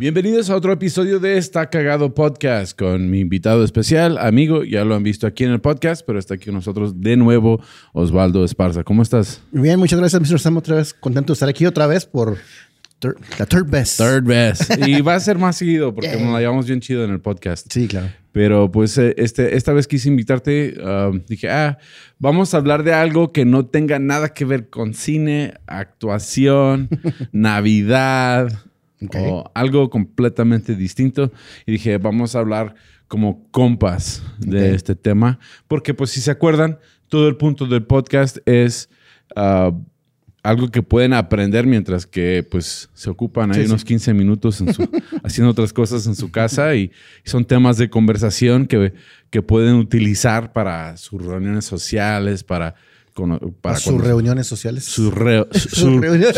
Bienvenidos 0.00 0.48
a 0.48 0.56
otro 0.56 0.72
episodio 0.72 1.20
de 1.20 1.36
Está 1.36 1.68
Cagado 1.68 2.14
Podcast 2.14 2.74
con 2.74 3.10
mi 3.10 3.20
invitado 3.20 3.62
especial, 3.62 4.16
amigo, 4.16 4.64
ya 4.64 4.82
lo 4.82 4.94
han 4.94 5.02
visto 5.02 5.26
aquí 5.26 5.44
en 5.44 5.50
el 5.50 5.60
podcast, 5.60 6.06
pero 6.06 6.18
está 6.18 6.36
aquí 6.36 6.46
con 6.46 6.54
nosotros 6.54 7.02
de 7.02 7.18
nuevo 7.18 7.60
Osvaldo 7.92 8.42
Esparza. 8.42 8.82
¿Cómo 8.82 9.02
estás? 9.02 9.42
Bien, 9.52 9.78
muchas 9.78 9.98
gracias, 9.98 10.22
Mr. 10.22 10.40
Sam. 10.40 10.56
Otra 10.56 10.76
vez 10.76 10.94
contento 10.94 11.32
de 11.32 11.34
estar 11.34 11.50
aquí 11.50 11.66
otra 11.66 11.86
vez 11.86 12.06
por 12.06 12.38
la 13.38 13.44
third 13.44 13.66
best. 13.68 13.98
Third 13.98 14.24
best. 14.24 14.72
Y 14.88 15.02
va 15.02 15.16
a 15.16 15.20
ser 15.20 15.36
más 15.36 15.56
seguido 15.56 15.94
porque 15.94 16.16
nos 16.16 16.32
la 16.32 16.40
llevamos 16.40 16.66
bien 16.66 16.80
chido 16.80 17.04
en 17.04 17.10
el 17.10 17.20
podcast. 17.20 17.70
Sí, 17.70 17.86
claro. 17.86 18.08
Pero 18.32 18.72
pues 18.72 18.96
eh, 18.96 19.14
este, 19.18 19.54
esta 19.54 19.74
vez 19.74 19.86
quise 19.86 20.08
invitarte. 20.08 20.76
Um, 20.82 21.20
dije, 21.28 21.50
ah, 21.50 21.76
vamos 22.18 22.54
a 22.54 22.56
hablar 22.56 22.84
de 22.84 22.94
algo 22.94 23.32
que 23.32 23.44
no 23.44 23.66
tenga 23.66 23.98
nada 23.98 24.30
que 24.30 24.46
ver 24.46 24.70
con 24.70 24.94
cine, 24.94 25.52
actuación, 25.66 26.88
Navidad 27.32 28.50
o 29.14 29.50
algo 29.54 29.90
completamente 29.90 30.74
distinto. 30.74 31.32
Y 31.66 31.72
dije, 31.72 31.98
vamos 31.98 32.34
a 32.34 32.40
hablar 32.40 32.74
como 33.08 33.48
compas 33.50 34.22
de 34.38 34.74
este 34.74 34.94
tema. 34.94 35.38
Porque 35.68 35.94
pues 35.94 36.10
si 36.10 36.20
se 36.20 36.30
acuerdan, 36.30 36.78
todo 37.08 37.28
el 37.28 37.36
punto 37.36 37.66
del 37.66 37.84
podcast 37.84 38.38
es... 38.46 38.88
Uh, 39.36 39.72
algo 40.42 40.70
que 40.70 40.82
pueden 40.82 41.12
aprender 41.12 41.66
mientras 41.66 42.06
que 42.06 42.46
pues 42.48 42.88
se 42.94 43.10
ocupan 43.10 43.52
ahí 43.52 43.66
unos 43.66 43.84
15 43.84 44.14
minutos 44.14 44.62
haciendo 45.22 45.50
otras 45.50 45.72
cosas 45.72 46.06
en 46.06 46.14
su 46.14 46.30
casa 46.30 46.74
y, 46.74 46.90
son 47.24 47.44
temas 47.44 47.76
de 47.76 47.90
conversación 47.90 48.66
que, 48.66 48.94
que 49.28 49.42
pueden 49.42 49.74
utilizar 49.74 50.52
para 50.52 50.96
sus 50.96 51.22
reuniones 51.24 51.64
sociales, 51.64 52.42
para 52.42 52.74
para 53.60 53.78
sus 53.78 54.00
reuniones 54.00 54.46
sociales. 54.46 54.84
Sus 54.84 55.12
su, 55.72 56.00
reuniones. 56.00 56.36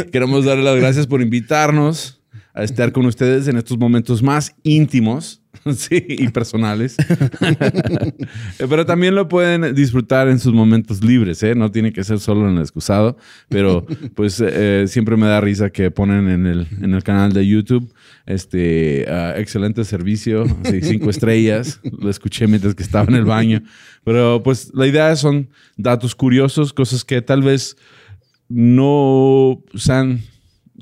Queremos 0.12 0.44
darle 0.44 0.64
las 0.64 0.76
gracias 0.76 1.06
por 1.06 1.22
invitarnos 1.22 2.20
a 2.54 2.64
estar 2.64 2.92
con 2.92 3.06
ustedes 3.06 3.48
en 3.48 3.56
estos 3.56 3.78
momentos 3.78 4.22
más 4.22 4.54
íntimos 4.62 5.40
sí, 5.76 6.04
y 6.08 6.28
personales. 6.28 6.96
pero 8.58 8.86
también 8.86 9.14
lo 9.14 9.28
pueden 9.28 9.74
disfrutar 9.74 10.28
en 10.28 10.38
sus 10.38 10.52
momentos 10.52 11.04
libres, 11.04 11.42
¿eh? 11.42 11.54
No 11.54 11.70
tiene 11.70 11.92
que 11.92 12.04
ser 12.04 12.18
solo 12.18 12.48
en 12.48 12.56
el 12.56 12.62
excusado, 12.62 13.16
pero 13.48 13.86
pues 14.14 14.42
eh, 14.44 14.84
siempre 14.88 15.16
me 15.16 15.26
da 15.26 15.40
risa 15.40 15.70
que 15.70 15.90
ponen 15.90 16.28
en 16.28 16.46
el, 16.46 16.66
en 16.80 16.94
el 16.94 17.02
canal 17.02 17.32
de 17.32 17.46
YouTube 17.46 17.92
este 18.32 19.06
ah, 19.08 19.34
excelente 19.36 19.84
servicio, 19.84 20.44
cinco 20.82 21.10
estrellas. 21.10 21.80
Lo 21.82 22.08
escuché 22.08 22.46
mientras 22.46 22.74
que 22.74 22.82
estaba 22.82 23.06
en 23.08 23.14
el 23.14 23.24
baño. 23.24 23.62
Pero 24.04 24.42
pues 24.42 24.70
la 24.74 24.86
idea 24.86 25.14
son 25.16 25.50
datos 25.76 26.14
curiosos, 26.14 26.72
cosas 26.72 27.04
que 27.04 27.20
tal 27.22 27.42
vez 27.42 27.76
no 28.48 29.62
sean 29.74 30.20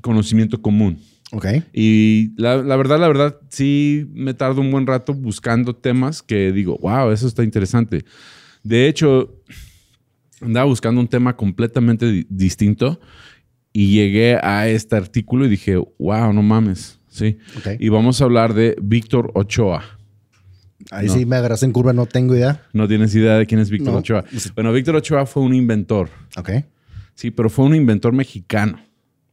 conocimiento 0.03 0.61
común. 0.61 0.99
Ok. 1.33 1.47
Y 1.73 2.33
la, 2.37 2.57
verdad, 2.57 2.99
la 2.99 3.09
verdad, 3.09 3.39
sí 3.49 4.07
me 4.13 4.35
tardo 4.35 4.61
un 4.61 4.71
buen 4.71 4.87
rato 4.87 5.13
buscando 5.13 5.75
temas 5.75 6.23
que 6.23 6.53
digo, 6.53 6.79
wow, 6.81 7.11
eso 7.11 7.27
está 7.27 7.45
interesante. 7.45 8.05
De 8.63 8.89
hecho, 8.89 9.35
andaba 10.41 10.67
buscando 10.67 11.01
un 11.01 11.09
tema 11.09 11.37
completamente 11.37 12.27
distinto 12.29 13.01
y 13.73 13.93
llegué 13.93 14.37
a 14.43 14.69
este 14.69 14.97
artículo 14.97 15.45
y 15.45 15.51
dije, 15.51 15.77
wow, 15.99 16.33
no 16.33 16.43
mames. 16.43 16.98
Sí. 17.09 17.39
Y 17.79 17.89
vamos 17.89 18.21
a 18.21 18.25
hablar 18.25 18.55
de 18.55 18.77
Víctor 18.81 19.33
Ochoa. 19.35 19.83
Ahí 20.91 21.09
sí 21.09 21.27
me 21.27 21.37
agarras 21.37 21.63
en 21.63 21.73
curva, 21.73 21.93
no 21.93 22.07
tengo 22.07 22.35
idea. 22.35 22.63
No 22.73 22.87
tienes 22.89 23.15
idea 23.15 23.37
de 23.37 23.47
quién 23.47 23.61
es 23.61 23.71
Víctor 23.71 23.95
Ochoa. 23.95 24.25
Bueno, 24.55 24.73
Víctor 24.73 24.97
Ochoa 24.97 25.27
fue 25.27 25.43
un 25.43 25.55
inventor. 25.55 26.09
Ok. 26.37 26.51
Sí, 27.15 27.31
pero 27.31 27.51
fue 27.51 27.65
un 27.65 27.75
inventor 27.75 28.13
mexicano. 28.13 28.79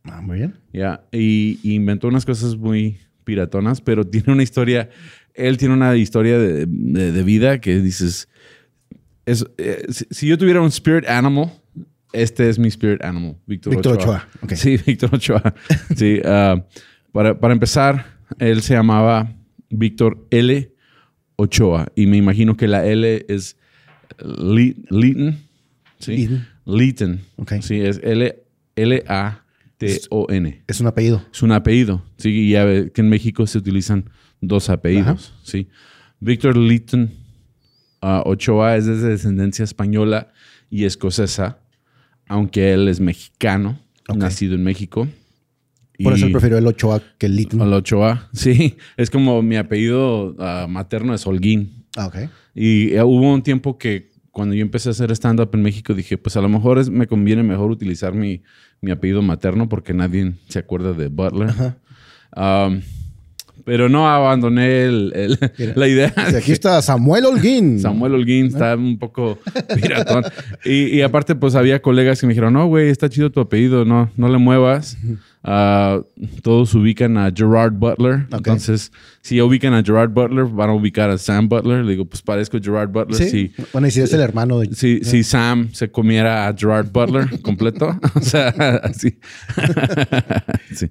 Ah, 0.04 0.22
muy 0.22 0.38
bien. 0.38 0.56
Ya, 0.74 1.04
y, 1.12 1.60
inventó 1.64 2.08
unas 2.08 2.26
cosas 2.26 2.56
muy 2.56 2.98
piratonas, 3.24 3.82
pero 3.82 4.06
tiene 4.08 4.34
una 4.34 4.44
historia, 4.44 4.90
él 5.34 5.58
tiene 5.58 5.74
una 5.74 5.96
historia 5.96 6.38
de, 6.38 6.66
vida 7.24 7.60
que 7.60 7.80
dices, 7.80 8.28
es, 9.26 9.46
eh, 9.58 9.86
si, 9.90 10.28
yo 10.28 10.38
tuviera 10.38 10.62
un 10.62 10.68
spirit 10.68 11.08
animal, 11.08 11.52
este 12.12 12.50
es 12.50 12.60
mi 12.60 12.68
spirit 12.70 13.04
animal, 13.04 13.38
Víctor 13.46 13.76
Ochoa. 13.78 14.28
Sí, 14.56 14.78
Víctor 14.86 15.16
Ochoa. 15.16 15.54
sí, 15.96 16.22
ah, 16.26 16.64
para, 17.16 17.40
para, 17.40 17.54
empezar, 17.54 18.18
él 18.40 18.62
se 18.62 18.74
llamaba 18.74 19.34
Víctor 19.70 20.28
L. 20.32 20.70
Ochoa 21.38 21.88
y 21.96 22.08
me 22.08 22.18
imagino 22.18 22.58
que 22.58 22.68
la 22.68 22.86
L 22.86 23.26
es 23.30 23.56
Leighton. 24.20 25.40
¿sí? 25.98 26.42
Leighton. 26.66 27.22
Sí, 27.62 27.80
es 27.80 28.02
L-A. 28.76 29.42
T-O-N. 29.78 30.64
Es 30.68 30.82
un 30.82 30.88
apellido. 30.88 31.26
Es 31.32 31.42
un 31.42 31.52
apellido. 31.54 32.04
Sí, 32.18 32.50
ya 32.50 32.66
ve 32.66 32.92
que 32.94 33.00
en 33.00 33.10
México 33.10 33.48
se 33.48 33.60
utilizan 33.60 34.10
dos 34.42 34.70
apellidos. 34.70 35.34
Sí. 35.44 35.70
Víctor 36.20 36.58
Litton 36.58 37.12
ah, 38.02 38.24
Ochoa 38.26 38.76
es 38.76 38.88
de 38.88 38.98
descendencia 38.98 39.64
española 39.64 40.34
y 40.70 40.84
escocesa, 40.84 41.60
aunque 42.28 42.74
él 42.74 42.90
es 42.90 43.00
mexicano, 43.00 43.80
nacido 44.14 44.56
en 44.56 44.64
México. 44.64 45.08
Por 46.04 46.14
eso 46.14 46.30
prefiero 46.32 46.58
el 46.58 46.68
Ochoa 46.68 47.02
que 47.18 47.26
el 47.28 47.36
Litton. 47.36 47.62
El 47.62 47.74
Ochoa, 47.74 48.30
sí. 48.34 48.76
Es 48.98 49.10
como 49.10 49.42
mi 49.42 49.56
apellido 49.56 50.36
ah, 50.40 50.68
materno 50.70 51.14
es 51.14 51.26
Holguín. 51.26 51.86
Ah, 51.96 52.08
ok. 52.08 52.16
Y 52.54 52.94
eh, 52.94 53.04
hubo 53.04 53.34
un 53.34 53.42
tiempo 53.42 53.78
que 53.78 54.12
cuando 54.32 54.54
yo 54.54 54.62
empecé 54.62 54.90
a 54.90 54.92
hacer 54.92 55.12
stand-up 55.12 55.50
en 55.54 55.62
México, 55.62 55.94
dije, 55.94 56.18
pues 56.18 56.36
a 56.36 56.42
lo 56.42 56.50
mejor 56.50 56.90
me 56.92 57.08
conviene 57.08 57.42
mejor 57.42 57.72
utilizar 57.72 58.14
mi, 58.14 58.44
mi 58.82 58.92
apellido 58.92 59.22
materno 59.22 59.70
porque 59.70 59.94
nadie 59.94 60.34
se 60.50 60.60
acuerda 60.60 60.92
de 60.92 61.08
Butler. 61.08 61.54
Um, 62.36 62.82
pero 63.66 63.90
no 63.90 64.08
abandoné 64.08 64.92
la 65.76 65.88
idea. 65.88 66.14
aquí 66.38 66.52
está 66.52 66.82
Samuel 66.82 67.26
Holguín. 67.26 67.80
Samuel 67.82 68.14
Holguín 68.14 68.48
está 68.48 68.76
un 68.76 68.98
poco 69.00 69.40
piratón. 69.74 70.24
y, 70.64 70.98
y, 70.98 71.02
aparte, 71.02 71.36
pues 71.36 71.56
había 71.56 71.82
colegas 71.82 72.20
que 72.20 72.28
me 72.28 72.34
dijeron, 72.34 72.54
no, 72.54 72.68
güey, 72.68 72.90
está 72.90 73.10
chido 73.10 73.32
tu 73.32 73.40
apellido, 73.40 73.84
no, 73.84 74.12
no 74.16 74.30
le 74.30 74.38
muevas. 74.38 74.98
Uh, 75.04 75.16
todos 76.42 76.74
ubican 76.74 77.18
a 77.18 77.32
Gerard 77.32 77.74
Butler. 77.74 78.26
Entonces, 78.32 78.92
si 79.22 79.40
ubican 79.42 79.76
a 79.76 79.84
Gerard 79.84 80.10
Butler, 80.10 80.46
van 80.46 80.72
a 80.72 80.74
ubicar 80.74 81.12
a 81.12 81.20
Sam 81.20 81.48
Butler. 81.48 81.86
Le 81.86 81.92
digo, 81.92 82.06
pues 82.06 82.24
parezco 82.24 82.58
Gerard 82.60 82.90
Butler. 82.90 83.30
Sí. 83.30 83.54
bueno, 83.72 83.88
y 83.88 83.92
si 83.92 84.02
es 84.02 84.12
el 84.14 84.22
hermano 84.22 84.60
de. 84.60 84.74
Si, 84.74 85.02
si 85.04 85.24
Sam 85.24 85.70
se 85.72 85.92
comiera 85.92 86.48
a 86.48 86.56
Gerard 86.58 86.92
Butler 86.92 87.42
completo. 87.44 88.00
o 88.16 88.22
sea, 88.22 88.50
así. 88.84 89.20
sí. 90.74 90.90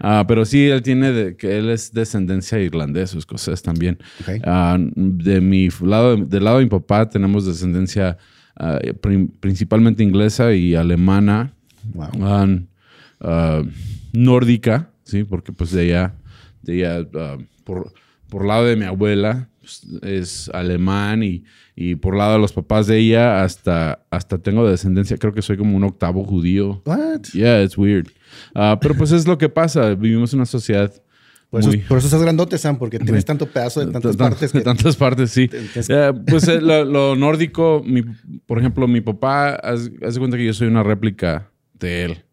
Uh, 0.00 0.26
pero 0.26 0.44
sí, 0.44 0.68
él 0.68 0.82
tiene 0.82 1.12
de, 1.12 1.36
que 1.36 1.58
él 1.58 1.70
es 1.70 1.92
descendencia 1.92 2.58
irlandesa, 2.58 3.12
sus 3.12 3.26
cosas 3.26 3.62
también. 3.62 3.98
Uh, 4.26 4.90
de 4.96 5.40
mi 5.40 5.68
lado, 5.80 6.16
del 6.16 6.44
lado 6.44 6.58
de 6.58 6.64
mi 6.64 6.70
papá, 6.70 7.08
tenemos 7.08 7.46
descendencia 7.46 8.18
principalmente 9.40 10.02
inglesa 10.02 10.52
y 10.52 10.74
alemana. 10.74 11.54
Wow. 11.94 12.66
Ah, 13.22 13.62
nórdica, 14.12 14.90
¿sí? 15.04 15.24
Porque 15.24 15.52
pues 15.52 15.70
de 15.70 15.82
allá, 15.82 16.14
de 16.62 16.84
allá 16.84 17.08
ah, 17.14 17.38
por, 17.64 17.92
por 18.28 18.44
lado 18.44 18.66
de 18.66 18.76
mi 18.76 18.84
abuela, 18.84 19.48
pues, 19.60 19.86
es 20.02 20.50
alemán 20.52 21.22
y, 21.22 21.44
y, 21.76 21.94
por 21.94 22.16
lado 22.16 22.32
de 22.32 22.38
los 22.40 22.52
papás 22.52 22.88
de 22.88 22.98
ella 22.98 23.44
hasta, 23.44 24.04
hasta 24.10 24.38
tengo 24.38 24.68
descendencia, 24.68 25.16
creo 25.18 25.32
que 25.32 25.40
soy 25.40 25.56
como 25.56 25.76
un 25.76 25.84
octavo 25.84 26.24
judío. 26.24 26.82
What? 26.84 27.22
Yeah, 27.32 27.62
it's 27.62 27.78
weird. 27.78 28.08
Uh, 28.54 28.76
pero 28.80 28.96
pues 28.96 29.12
es 29.12 29.26
lo 29.26 29.38
que 29.38 29.48
pasa, 29.48 29.94
vivimos 29.94 30.32
en 30.32 30.40
una 30.40 30.46
sociedad... 30.46 30.92
Por, 31.48 31.60
eso, 31.60 31.70
por 31.86 31.98
eso 31.98 32.06
estás 32.06 32.22
grandote, 32.22 32.56
Sam, 32.56 32.78
porque 32.78 32.98
tienes 32.98 33.26
tanto 33.26 33.44
pedazo 33.44 33.84
de 33.84 33.92
tantas 33.92 34.16
partes. 34.16 34.52
De 34.54 34.62
tantas 34.62 34.96
partes, 34.96 35.30
sí. 35.30 35.50
pues 36.26 36.48
eh, 36.48 36.62
lo, 36.62 37.14
nórdico, 37.14 37.82
mi, 37.84 38.02
por 38.46 38.58
ejemplo, 38.58 38.88
mi 38.88 39.02
papá, 39.02 39.56
hace 39.56 40.18
cuenta 40.18 40.38
que 40.38 40.46
yo 40.46 40.54
soy 40.54 40.68
una 40.68 40.82
réplica 40.82 41.50
de 41.78 42.04
él. 42.04 42.24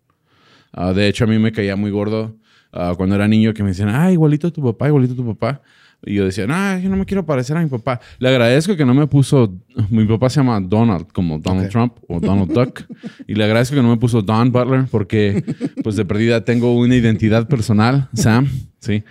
Ah, 0.72 0.94
de 0.94 1.08
hecho, 1.08 1.24
a 1.24 1.28
mí 1.28 1.38
me 1.40 1.52
caía 1.52 1.76
muy 1.76 1.92
gordo 1.92 2.36
ah, 2.72 2.94
cuando 2.96 3.16
era 3.16 3.28
niño 3.28 3.54
que 3.54 3.64
me 3.64 3.70
decían, 3.70 3.90
ah, 3.90 4.12
igualito 4.12 4.48
a 4.48 4.52
tu 4.52 4.64
papá, 4.64 4.88
igualito 4.88 5.14
a 5.14 5.18
tu 5.18 5.26
papá. 5.26 5.62
Y 6.06 6.16
yo 6.16 6.26
decía, 6.26 6.48
no, 6.48 6.80
yo 6.80 6.90
no 6.90 6.96
me 6.96 7.06
quiero 7.06 7.26
parecer 7.26 7.58
a 7.58 7.62
mi 7.62 7.70
papá. 7.70 8.00
Le 8.20 8.30
agradezco 8.30 8.76
que 8.78 8.86
no 8.86 8.94
me 8.94 9.06
puso. 9.08 9.54
Mi 9.90 10.06
papá 10.06 10.30
se 10.30 10.40
llama 10.40 10.60
Donald, 10.62 11.08
como 11.12 11.40
Donald 11.40 11.70
Trump 11.70 11.94
o 12.08 12.20
Donald 12.20 12.52
Duck. 12.54 12.84
y 13.28 13.36
le 13.36 13.44
agradezco 13.44 13.76
que 13.76 13.82
no 13.82 13.90
me 13.90 13.98
puso 13.98 14.22
Don 14.22 14.52
Butler, 14.52 14.86
porque, 14.90 15.44
pues 15.84 15.96
de 15.98 16.06
perdida 16.06 16.46
tengo 16.46 16.78
una 16.78 16.96
identidad 16.96 17.48
personal, 17.48 18.08
Sam, 18.14 18.48
sí. 18.80 19.04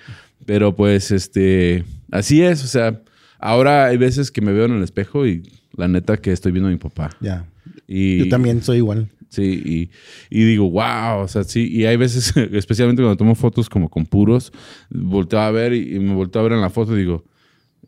Pero 0.46 0.74
pues, 0.74 1.10
este. 1.10 1.84
Así 2.10 2.42
es, 2.42 2.64
o 2.64 2.66
sea, 2.66 3.02
ahora 3.38 3.86
hay 3.86 3.98
veces 3.98 4.30
que 4.30 4.40
me 4.40 4.52
veo 4.52 4.64
en 4.64 4.72
el 4.72 4.82
espejo 4.82 5.26
y 5.26 5.42
la 5.76 5.88
neta 5.88 6.16
que 6.16 6.32
estoy 6.32 6.52
viendo 6.52 6.68
a 6.68 6.72
mi 6.72 6.78
papá. 6.78 7.10
Ya. 7.20 7.44
Y, 7.86 8.18
Yo 8.18 8.28
también 8.30 8.62
soy 8.62 8.78
igual. 8.78 9.08
Sí, 9.30 9.90
y, 10.30 10.38
y 10.40 10.44
digo, 10.44 10.70
wow, 10.70 11.20
o 11.22 11.28
sea, 11.28 11.44
sí, 11.44 11.68
y 11.70 11.84
hay 11.84 11.96
veces, 11.96 12.32
especialmente 12.52 13.02
cuando 13.02 13.16
tomo 13.16 13.34
fotos 13.34 13.68
como 13.68 13.88
con 13.90 14.06
puros, 14.06 14.52
volteo 14.90 15.40
a 15.40 15.50
ver 15.50 15.74
y, 15.74 15.96
y 15.96 15.98
me 16.00 16.14
volteo 16.14 16.40
a 16.40 16.44
ver 16.44 16.52
en 16.52 16.60
la 16.62 16.70
foto 16.70 16.96
y 16.96 17.00
digo, 17.00 17.24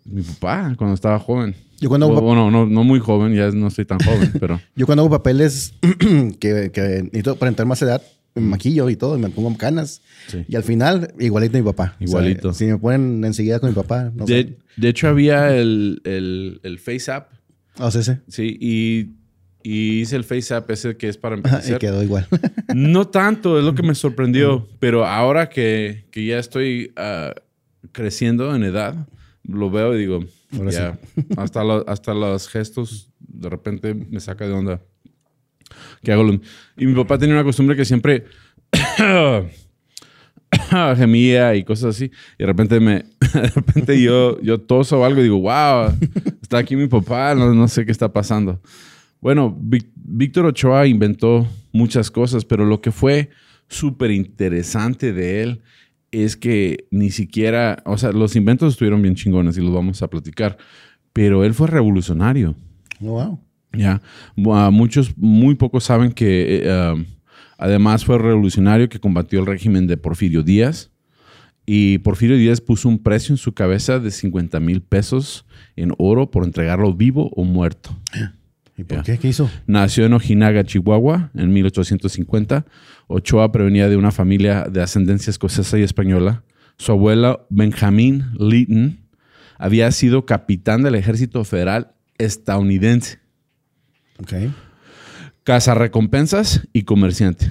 mi 0.05 0.23
papá, 0.23 0.75
cuando 0.77 0.95
estaba 0.95 1.19
joven. 1.19 1.55
Yo 1.81 1.89
cuando 1.89 2.07
hago, 2.07 2.21
Bueno, 2.21 2.51
no, 2.51 2.67
no 2.67 2.85
muy 2.85 3.01
joven, 3.01 3.35
ya 3.35 3.51
no 3.51 3.69
estoy 3.69 3.87
tan 3.87 3.99
joven, 4.01 4.33
pero 4.41 4.61
yo 4.77 4.85
cuando 4.87 5.03
hago 5.03 5.11
papeles 5.11 5.73
que, 6.41 6.71
que 6.73 7.03
necesito 7.05 7.33
aparentar 7.33 7.65
más 7.65 7.81
edad, 7.83 8.03
me 8.35 8.43
maquillo 8.43 8.89
y 8.91 8.97
todo, 8.97 9.17
y 9.17 9.21
me 9.21 9.29
pongo 9.31 9.57
canas. 9.57 10.03
Sí. 10.29 10.45
Y 10.47 10.57
al 10.57 10.63
final, 10.63 11.15
igualito 11.19 11.57
a 11.57 11.61
mi 11.61 11.65
papá. 11.67 11.95
O 11.95 11.99
sea, 11.99 12.07
Igualito. 12.07 12.53
si 12.53 12.67
me 12.67 12.77
ponen 12.79 13.25
enseguida 13.25 13.61
con 13.61 13.71
mi 13.71 13.75
papá, 13.75 14.13
no 14.15 14.27
sé. 14.27 14.35
de, 14.35 14.59
de 14.77 14.89
hecho 14.89 15.09
había 15.09 15.57
el, 15.57 16.01
el, 16.05 16.61
el 16.63 16.79
Face 16.79 17.11
App, 17.11 17.31
Ah, 17.79 17.91
sí, 17.91 18.03
sí. 18.03 18.13
sí, 18.29 18.59
y, 18.61 19.20
y 19.63 20.01
hice 20.01 20.17
el 20.17 20.25
Face 20.25 20.55
App 20.55 20.71
ese 20.71 20.97
que 20.97 21.09
es 21.09 21.17
para 21.17 21.37
Ajá, 21.43 21.61
y 21.69 21.79
quedó 21.79 22.03
igual. 22.03 22.27
No 22.75 23.09
tanto, 23.09 23.59
es 23.59 23.65
lo 23.65 23.75
que 23.75 23.83
me 23.83 23.95
sorprendió. 23.95 24.67
Pero 24.79 25.05
ahora 25.07 25.49
que, 25.49 26.05
que 26.11 26.25
ya 26.25 26.39
estoy 26.39 26.93
ah, 26.97 27.35
creciendo 27.93 28.55
en 28.55 28.63
edad, 28.65 29.09
lo 29.43 29.71
veo 29.71 29.95
y 29.95 29.99
digo, 29.99 30.21
Ahora 30.57 30.71
ya, 30.71 30.99
hasta, 31.37 31.63
lo- 31.65 31.89
hasta 31.89 32.15
los 32.15 32.49
gestos 32.49 33.11
de 33.19 33.49
repente 33.49 33.95
me 33.95 34.21
saca 34.21 34.47
de 34.47 34.53
onda. 34.53 34.81
Que 36.03 36.13
hago 36.13 36.23
lo- 36.25 36.41
Y 36.77 36.87
mi 36.87 36.95
papá 36.95 37.19
tenía 37.19 37.35
una 37.35 37.45
costumbre 37.45 37.77
que 37.77 37.85
siempre 37.85 38.25
gemía 40.97 41.55
y 41.55 41.65
cosas 41.65 41.97
así. 41.97 42.05
Y 42.07 42.39
de 42.43 42.47
repente 42.47 42.81
me, 42.81 43.05
de 43.35 43.49
repente 43.55 44.01
yo, 44.01 44.41
yo 44.41 44.59
toso 44.61 45.01
o 45.01 45.05
algo 45.05 45.21
y 45.21 45.25
digo, 45.25 45.41
wow, 45.41 45.93
está 46.43 46.59
aquí 46.59 46.77
mi 46.77 46.87
papá, 46.89 47.35
no, 47.35 47.53
no 47.55 47.69
sé 47.69 47.85
qué 47.85 47.93
está 47.93 48.13
pasando. 48.13 48.61
Bueno, 49.21 49.57
Víctor 49.95 50.47
Ochoa 50.47 50.87
inventó 50.87 51.47
muchas 51.73 52.11
cosas, 52.11 52.45
pero 52.45 52.65
lo 52.65 52.81
que 52.81 52.91
fue 52.91 53.31
súper 53.69 54.11
interesante 54.11 55.13
de 55.13 55.43
él 55.43 55.63
es 56.11 56.37
que 56.37 56.89
ni 56.91 57.11
siquiera, 57.11 57.83
o 57.87 57.97
sea, 57.97 58.13
los 58.13 58.35
inventos 58.35 58.73
estuvieron 58.73 59.03
bien 59.03 59.15
chingones 59.15 59.57
y 59.57 59.61
los 59.61 59.73
vamos 59.73 60.03
a 60.03 60.09
platicar, 60.09 60.59
pero 61.13 61.45
él 61.45 61.55
fue 61.55 61.69
revolucionario. 61.69 62.57
Oh, 63.01 63.11
wow. 63.11 63.41
Ya, 63.73 64.03
Ah, 64.53 64.71
muchos, 64.73 65.17
muy 65.17 65.55
pocos 65.55 65.85
saben 65.85 66.11
que 66.13 66.63
eh, 66.65 66.93
um, 66.93 67.05
además 67.57 68.05
fue 68.05 68.19
revolucionario 68.19 68.89
que 68.89 68.99
combatió 68.99 69.39
el 69.39 69.47
régimen 69.47 69.87
de 69.87 69.97
Porfirio 69.97 70.43
Díaz. 70.43 70.91
Y 71.67 71.99
Porfirio 71.99 72.37
Díaz 72.37 72.61
puso 72.61 72.89
un 72.89 72.99
precio 72.99 73.33
en 73.33 73.37
su 73.37 73.53
cabeza 73.53 74.01
de 74.01 74.11
50 74.11 74.59
mil 74.59 74.83
pesos 74.83 75.47
en 75.77 75.93
oro 75.99 76.31
por 76.33 76.43
entregarlo 76.43 76.93
vivo 76.95 77.31
o 77.37 77.45
muerto. 77.45 77.97
¿Y 78.81 78.85
por 78.85 79.03
qué? 79.03 79.19
¿Qué 79.19 79.29
hizo? 79.29 79.51
Nació 79.67 80.07
en 80.07 80.15
Ojinaga, 80.15 80.65
Chihuahua, 80.65 81.31
en 81.35 81.53
1850. 81.53 82.65
Ochoa 83.09 83.53
provenía 83.53 83.91
de 83.91 83.99
una 83.99 84.11
familia 84.11 84.65
de 84.71 84.81
ascendencia 84.81 85.31
escocesa 85.31 85.79
y 85.79 85.83
española. 85.83 86.45
Su 86.79 86.93
abuela, 86.93 87.41
Benjamin 87.51 88.25
Lytton, 88.39 89.01
había 89.59 89.93
sido 89.93 90.25
capitán 90.25 90.83
del 90.83 90.95
ejército 90.95 91.45
federal 91.45 91.93
estadounidense. 92.17 93.19
Ok. 94.19 94.33
Cazarrecompensas 95.45 96.67
y 96.73 96.85
comerciante. 96.85 97.51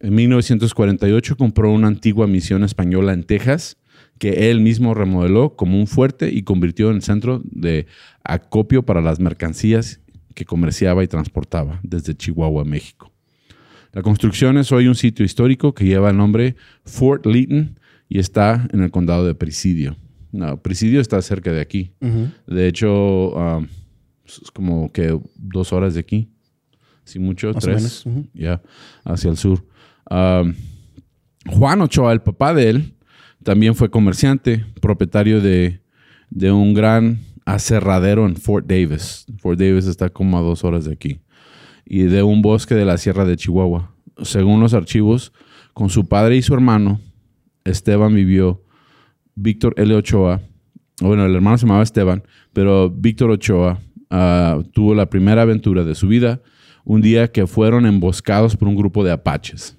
En 0.00 0.14
1948 0.14 1.38
compró 1.38 1.72
una 1.72 1.88
antigua 1.88 2.26
misión 2.26 2.62
española 2.62 3.14
en 3.14 3.24
Texas 3.24 3.78
que 4.18 4.50
él 4.50 4.60
mismo 4.60 4.92
remodeló 4.92 5.56
como 5.56 5.78
un 5.78 5.86
fuerte 5.86 6.28
y 6.30 6.42
convirtió 6.42 6.90
en 6.90 7.00
centro 7.00 7.40
de 7.44 7.86
acopio 8.22 8.84
para 8.84 9.00
las 9.00 9.18
mercancías 9.18 10.00
que 10.38 10.44
comerciaba 10.44 11.02
y 11.02 11.08
transportaba 11.08 11.80
desde 11.82 12.14
Chihuahua, 12.14 12.64
México. 12.64 13.10
La 13.92 14.02
construcción 14.02 14.56
es 14.56 14.70
hoy 14.70 14.86
un 14.86 14.94
sitio 14.94 15.24
histórico 15.24 15.74
que 15.74 15.84
lleva 15.84 16.10
el 16.10 16.16
nombre 16.16 16.54
Fort 16.84 17.26
Lytton 17.26 17.80
y 18.08 18.20
está 18.20 18.68
en 18.72 18.84
el 18.84 18.92
condado 18.92 19.26
de 19.26 19.34
Presidio. 19.34 19.96
No, 20.30 20.56
Presidio 20.62 21.00
está 21.00 21.20
cerca 21.22 21.50
de 21.50 21.60
aquí. 21.60 21.90
De 22.46 22.68
hecho, 22.68 23.30
um, 23.30 23.66
es 24.24 24.48
como 24.52 24.92
que 24.92 25.18
dos 25.34 25.72
horas 25.72 25.94
de 25.94 26.00
aquí. 26.00 26.28
Si 27.02 27.18
mucho, 27.18 27.52
Más 27.52 27.64
tres. 27.64 28.04
Ya, 28.32 28.62
hacia 29.02 29.30
el 29.32 29.36
sur. 29.36 29.66
Um, 30.08 30.54
Juan 31.46 31.80
Ochoa, 31.80 32.12
el 32.12 32.20
papá 32.20 32.54
de 32.54 32.70
él, 32.70 32.94
también 33.42 33.74
fue 33.74 33.90
comerciante, 33.90 34.64
propietario 34.80 35.40
de, 35.40 35.80
de 36.30 36.52
un 36.52 36.74
gran 36.74 37.18
aserradero 37.48 38.26
en 38.26 38.36
Fort 38.36 38.66
Davis. 38.66 39.24
Fort 39.38 39.58
Davis 39.58 39.86
está 39.86 40.10
como 40.10 40.38
a 40.38 40.42
dos 40.42 40.64
horas 40.64 40.84
de 40.84 40.92
aquí. 40.92 41.20
Y 41.86 42.02
de 42.02 42.22
un 42.22 42.42
bosque 42.42 42.74
de 42.74 42.84
la 42.84 42.98
Sierra 42.98 43.24
de 43.24 43.36
Chihuahua. 43.36 43.94
Según 44.22 44.60
los 44.60 44.74
archivos, 44.74 45.32
con 45.72 45.88
su 45.88 46.06
padre 46.08 46.36
y 46.36 46.42
su 46.42 46.52
hermano, 46.52 47.00
Esteban 47.64 48.14
vivió 48.14 48.62
Víctor 49.34 49.72
L. 49.78 49.94
Ochoa, 49.94 50.42
bueno, 51.00 51.24
el 51.24 51.34
hermano 51.34 51.56
se 51.56 51.64
llamaba 51.64 51.82
Esteban, 51.82 52.22
pero 52.52 52.90
Víctor 52.90 53.30
Ochoa 53.30 53.80
ah, 54.10 54.60
tuvo 54.72 54.94
la 54.94 55.08
primera 55.08 55.42
aventura 55.42 55.84
de 55.84 55.94
su 55.94 56.08
vida 56.08 56.42
un 56.84 57.00
día 57.00 57.28
que 57.28 57.46
fueron 57.46 57.86
emboscados 57.86 58.56
por 58.56 58.68
un 58.68 58.76
grupo 58.76 59.04
de 59.04 59.12
apaches. 59.12 59.78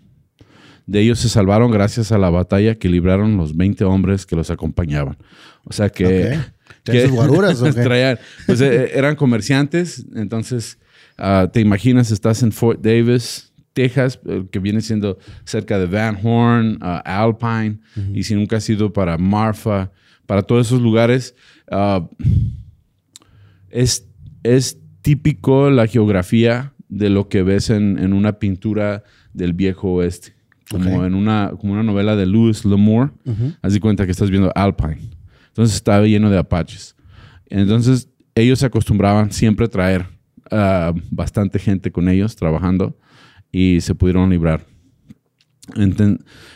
De 0.88 1.02
ellos 1.02 1.20
se 1.20 1.30
salvaron 1.30 1.70
gracias 1.70 2.12
a 2.12 2.18
la 2.18 2.32
batalla 2.32 2.76
que 2.76 2.90
libraron 2.90 3.38
los 3.38 3.56
20 3.56 3.84
hombres 3.84 4.26
que 4.26 4.36
los 4.36 4.50
acompañaban. 4.50 5.18
O 5.66 5.74
sea 5.74 5.90
que... 5.90 6.40
¿Traen 6.84 7.08
sus 7.08 7.12
guaruras 7.16 7.62
o 7.62 7.66
qué? 7.74 7.82
traían- 7.84 8.20
pues, 8.46 8.62
eh, 8.62 8.92
eran 8.94 9.16
comerciantes, 9.16 10.06
entonces 10.16 10.78
ah, 11.18 11.50
te 11.52 11.60
imaginas, 11.62 12.12
estás 12.12 12.42
en 12.44 12.52
Fort 12.52 12.82
Davis, 12.82 13.52
Texas, 13.74 14.20
eh, 14.28 14.46
que 14.52 14.60
viene 14.60 14.82
siendo 14.82 15.18
cerca 15.46 15.78
de 15.80 15.86
Van 15.86 16.18
Horn, 16.24 16.78
ah, 16.82 17.02
Alpine, 17.06 17.80
y 18.14 18.24
si 18.24 18.36
nunca 18.36 18.58
has 18.58 18.70
ido 18.70 18.92
para 18.92 19.18
Marfa, 19.18 19.92
para 20.26 20.42
todos 20.44 20.68
esos 20.68 20.82
lugares, 20.82 21.36
ah, 21.72 22.08
es, 23.70 24.08
es 24.44 24.78
típico 25.02 25.70
la 25.70 25.88
geografía 25.88 26.74
de 26.88 27.10
lo 27.10 27.30
que 27.30 27.44
ves 27.44 27.70
en, 27.70 28.00
en 28.00 28.14
una 28.14 28.34
pintura 28.40 29.04
del 29.34 29.54
viejo 29.54 29.94
oeste. 29.94 30.34
Como, 30.70 31.04
en 31.06 31.16
una, 31.16 31.52
como 31.60 31.74
una 31.74 31.82
novela 31.84 32.16
de 32.16 32.28
Louis 32.28 32.64
L'Amour. 32.64 33.12
Haz 33.64 33.74
de 33.74 33.80
cuenta 33.80 34.06
que 34.06 34.12
estás 34.12 34.30
viendo 34.30 34.52
Alpine. 34.56 35.00
Entonces 35.60 35.76
estaba 35.76 36.06
lleno 36.06 36.30
de 36.30 36.38
apaches. 36.38 36.96
Entonces 37.50 38.08
ellos 38.34 38.60
se 38.60 38.66
acostumbraban 38.66 39.34
siempre 39.34 39.66
a 39.66 39.70
traer 39.70 40.06
ah, 40.50 40.94
bastante 41.12 41.60
gente 41.60 41.92
con 41.92 42.08
ellos 42.08 42.38
trabajando 42.38 42.98
y 43.52 43.82
se 43.82 43.94
pudieron 43.94 44.30
librar. 44.30 44.66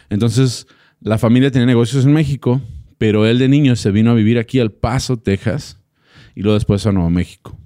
Entonces 0.09 0.67
la 1.01 1.17
familia 1.17 1.51
tenía 1.51 1.65
negocios 1.65 2.05
en 2.05 2.13
México, 2.13 2.61
pero 2.97 3.25
él 3.25 3.39
de 3.39 3.49
niño 3.49 3.75
se 3.75 3.91
vino 3.91 4.11
a 4.11 4.13
vivir 4.13 4.39
aquí 4.39 4.59
al 4.61 4.71
Paso, 4.71 5.17
Texas, 5.17 5.81
y 6.33 6.41
luego 6.41 6.53
después 6.55 6.85
a 6.85 6.93
Nuevo 6.93 7.09
México. 7.09 7.57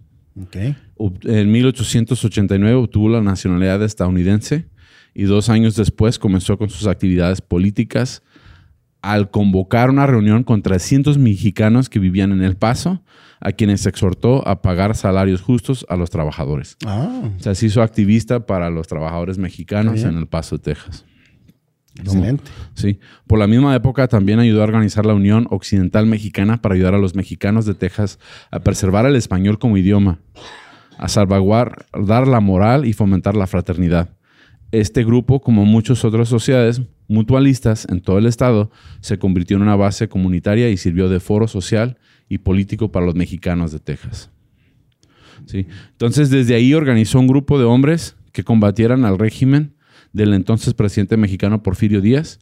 Ok. 0.41 0.55
Ob- 0.97 1.29
En 1.29 1.51
1889 1.51 2.75
obtuvo 2.75 3.09
la 3.09 3.21
nacionalidad 3.21 3.83
estadounidense 3.83 4.65
y 5.13 5.23
dos 5.25 5.49
años 5.49 5.75
después 5.75 6.17
comenzó 6.17 6.57
con 6.57 6.69
sus 6.71 6.87
actividades 6.87 7.41
políticas 7.41 8.23
al 9.01 9.29
convocar 9.29 9.89
una 9.89 10.07
reunión 10.07 10.43
con 10.43 10.61
300 10.61 11.17
mexicanos 11.17 11.89
que 11.89 11.99
vivían 11.99 12.31
en 12.31 12.41
El 12.43 12.55
Paso, 12.57 13.01
a 13.39 13.51
quienes 13.51 13.85
exhortó 13.85 14.47
a 14.47 14.61
pagar 14.61 14.95
salarios 14.95 15.41
justos 15.41 15.85
a 15.89 15.95
los 15.95 16.09
trabajadores. 16.09 16.75
Ah, 16.85 17.21
O 17.37 17.39
sea, 17.39 17.53
se 17.53 17.67
hizo 17.67 17.81
activista 17.83 18.45
para 18.45 18.69
los 18.71 18.87
trabajadores 18.87 19.37
mexicanos 19.37 20.03
en 20.03 20.17
El 20.17 20.27
Paso, 20.27 20.57
Texas. 20.57 21.05
excelente. 21.99 22.43
Sí. 22.73 22.99
Por 23.27 23.39
la 23.39 23.47
misma 23.47 23.75
época 23.75 24.07
también 24.07 24.39
ayudó 24.39 24.61
a 24.61 24.65
organizar 24.65 25.05
la 25.05 25.13
Unión 25.13 25.47
Occidental 25.51 26.05
Mexicana 26.07 26.61
para 26.61 26.75
ayudar 26.75 26.95
a 26.95 26.99
los 26.99 27.15
mexicanos 27.15 27.65
de 27.65 27.75
Texas 27.75 28.19
a 28.51 28.59
preservar 28.59 29.05
el 29.05 29.15
español 29.15 29.59
como 29.59 29.77
idioma, 29.77 30.19
a 30.97 31.07
salvaguardar 31.07 32.27
la 32.27 32.39
moral 32.39 32.85
y 32.85 32.93
fomentar 32.93 33.35
la 33.35 33.47
fraternidad. 33.47 34.09
Este 34.71 35.03
grupo, 35.03 35.41
como 35.41 35.63
muchas 35.65 36.03
otras 36.03 36.27
sociedades 36.27 36.81
mutualistas 37.07 37.87
en 37.89 38.01
todo 38.01 38.17
el 38.17 38.25
estado, 38.25 38.71
se 39.01 39.17
convirtió 39.17 39.57
en 39.57 39.63
una 39.63 39.75
base 39.75 40.09
comunitaria 40.09 40.69
y 40.69 40.77
sirvió 40.77 41.09
de 41.09 41.19
foro 41.19 41.47
social 41.47 41.97
y 42.29 42.39
político 42.39 42.91
para 42.91 43.05
los 43.05 43.15
mexicanos 43.15 43.71
de 43.71 43.79
Texas. 43.79 44.29
Sí. 45.45 45.67
Entonces, 45.91 46.29
desde 46.29 46.55
ahí 46.55 46.73
organizó 46.73 47.19
un 47.19 47.27
grupo 47.27 47.57
de 47.59 47.65
hombres 47.65 48.15
que 48.33 48.43
combatieran 48.43 49.05
al 49.05 49.17
régimen 49.17 49.75
del 50.13 50.33
entonces 50.33 50.73
presidente 50.73 51.17
mexicano 51.17 51.63
Porfirio 51.63 52.01
Díaz, 52.01 52.39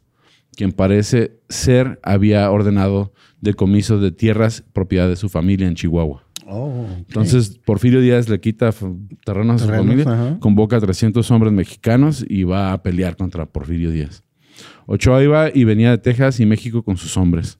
quien 0.56 0.72
parece 0.72 1.38
ser 1.48 2.00
había 2.02 2.50
ordenado 2.50 3.12
decomiso 3.40 3.98
de 3.98 4.10
tierras 4.10 4.64
propiedad 4.72 5.08
de 5.08 5.16
su 5.16 5.28
familia 5.28 5.68
en 5.68 5.74
Chihuahua. 5.74 6.24
Oh. 6.48 6.86
Entonces, 6.98 7.60
Porfirio 7.64 8.00
Díaz 8.00 8.28
le 8.28 8.40
quita 8.40 8.70
terrenos 9.24 9.62
a 9.62 9.66
su 9.66 9.72
familia, 9.72 10.04
ajá. 10.04 10.38
convoca 10.38 10.76
a 10.76 10.80
300 10.80 11.28
hombres 11.30 11.52
mexicanos 11.52 12.24
y 12.28 12.44
va 12.44 12.72
a 12.72 12.82
pelear 12.82 13.16
contra 13.16 13.46
Porfirio 13.46 13.90
Díaz. 13.90 14.22
Ochoa 14.86 15.22
iba 15.22 15.50
y 15.52 15.64
venía 15.64 15.90
de 15.90 15.98
Texas 15.98 16.40
y 16.40 16.46
México 16.46 16.82
con 16.82 16.96
sus 16.96 17.16
hombres. 17.16 17.58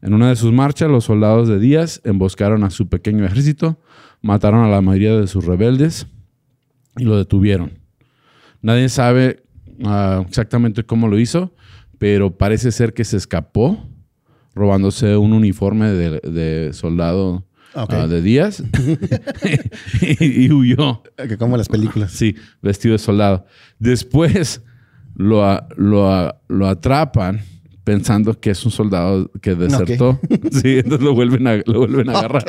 En 0.00 0.14
una 0.14 0.28
de 0.28 0.36
sus 0.36 0.52
marchas, 0.52 0.90
los 0.90 1.04
soldados 1.04 1.48
de 1.48 1.58
Díaz 1.58 2.00
emboscaron 2.04 2.62
a 2.64 2.70
su 2.70 2.88
pequeño 2.88 3.24
ejército, 3.24 3.78
mataron 4.22 4.64
a 4.64 4.68
la 4.68 4.80
mayoría 4.80 5.16
de 5.18 5.26
sus 5.26 5.44
rebeldes 5.44 6.06
y 6.96 7.04
lo 7.04 7.16
detuvieron. 7.16 7.78
Nadie 8.62 8.88
sabe 8.88 9.42
ah, 9.84 10.24
exactamente 10.26 10.84
cómo 10.84 11.08
lo 11.08 11.18
hizo, 11.18 11.52
pero 11.98 12.36
parece 12.36 12.70
ser 12.70 12.94
que 12.94 13.04
se 13.04 13.16
escapó 13.16 13.88
robándose 14.54 15.16
un 15.16 15.32
uniforme 15.32 15.90
de, 15.90 16.20
de 16.20 16.72
soldado 16.72 17.44
Ok. 17.74 17.92
ah, 17.92 18.06
de 18.06 18.22
Díaz 18.22 18.62
y, 20.00 20.44
y 20.46 20.52
huyó. 20.52 21.02
Que 21.16 21.36
como 21.36 21.56
las 21.56 21.68
películas. 21.68 22.12
Sí, 22.12 22.34
vestido 22.62 22.92
de 22.92 22.98
soldado. 22.98 23.46
Después 23.78 24.62
lo, 25.18 25.44
a- 25.44 25.68
lo, 25.76 26.34
lo 26.48 26.66
atrapan 26.66 27.40
pensando 27.84 28.38
que 28.38 28.50
es 28.50 28.64
un 28.64 28.70
soldado 28.70 29.30
que 29.42 29.54
desertó. 29.54 30.18
Sí, 30.52 30.78
entonces 30.78 31.00
lo 31.02 31.14
vuelven 31.14 31.46
a, 31.46 31.56
lo 31.66 31.80
vuelven 31.80 32.08
a 32.10 32.18
agarrar. 32.18 32.44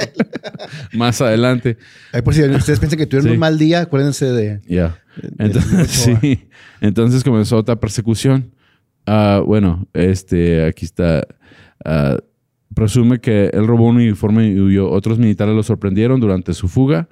Más 0.94 1.22
adelante. 1.22 1.78
Ahí 2.14 2.22
por 2.22 2.34
si 2.34 2.42
ustedes 2.44 2.80
piensan 2.80 2.98
que 3.00 3.06
tuvieron 3.06 3.28
Sí. 3.30 3.34
un 3.34 3.40
mal 3.40 3.58
día, 3.58 3.82
acuérdense 3.82 4.26
de... 4.32 4.62
Ya. 4.68 5.00
Entonces, 5.38 5.88
sí. 6.22 6.48
Entonces 6.82 7.24
comenzó 7.24 7.58
otra 7.58 7.78
persecución. 7.80 8.52
Ah, 9.06 9.42
bueno, 9.46 9.88
este, 9.94 10.66
aquí 10.66 10.86
está. 10.86 11.26
Ah, 11.84 12.18
presume 12.76 13.20
que 13.20 13.50
él 13.54 13.66
robó 13.66 13.88
un 13.88 13.96
uniforme 13.98 14.48
y 14.50 14.60
huyó. 14.60 14.90
Otros 14.90 15.18
militares 15.20 15.56
lo 15.56 15.64
sorprendieron 15.64 16.20
durante 16.20 16.54
su 16.54 16.68
fuga 16.68 17.08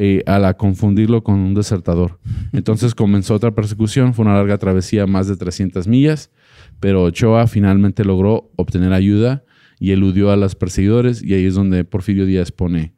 eh, 0.00 0.22
al 0.26 0.56
confundirlo 0.56 1.24
con 1.24 1.40
un 1.40 1.54
desertador. 1.54 2.20
Entonces 2.52 2.94
comenzó 2.94 3.34
otra 3.34 3.50
persecución. 3.50 4.14
Fue 4.14 4.24
una 4.24 4.34
larga 4.34 4.56
travesía, 4.56 5.08
más 5.08 5.26
de 5.26 5.36
300 5.36 5.88
millas, 5.88 6.30
pero 6.78 7.02
Ochoa 7.02 7.48
finalmente 7.48 8.04
logró 8.04 8.52
obtener 8.54 8.92
ayuda 8.92 9.42
y 9.80 9.90
eludió 9.90 10.30
a 10.30 10.36
los 10.36 10.54
perseguidores 10.54 11.20
y 11.20 11.34
ahí 11.34 11.46
es 11.46 11.54
donde 11.54 11.84
Porfirio 11.84 12.26
Díaz 12.26 12.52
pone 12.52 12.94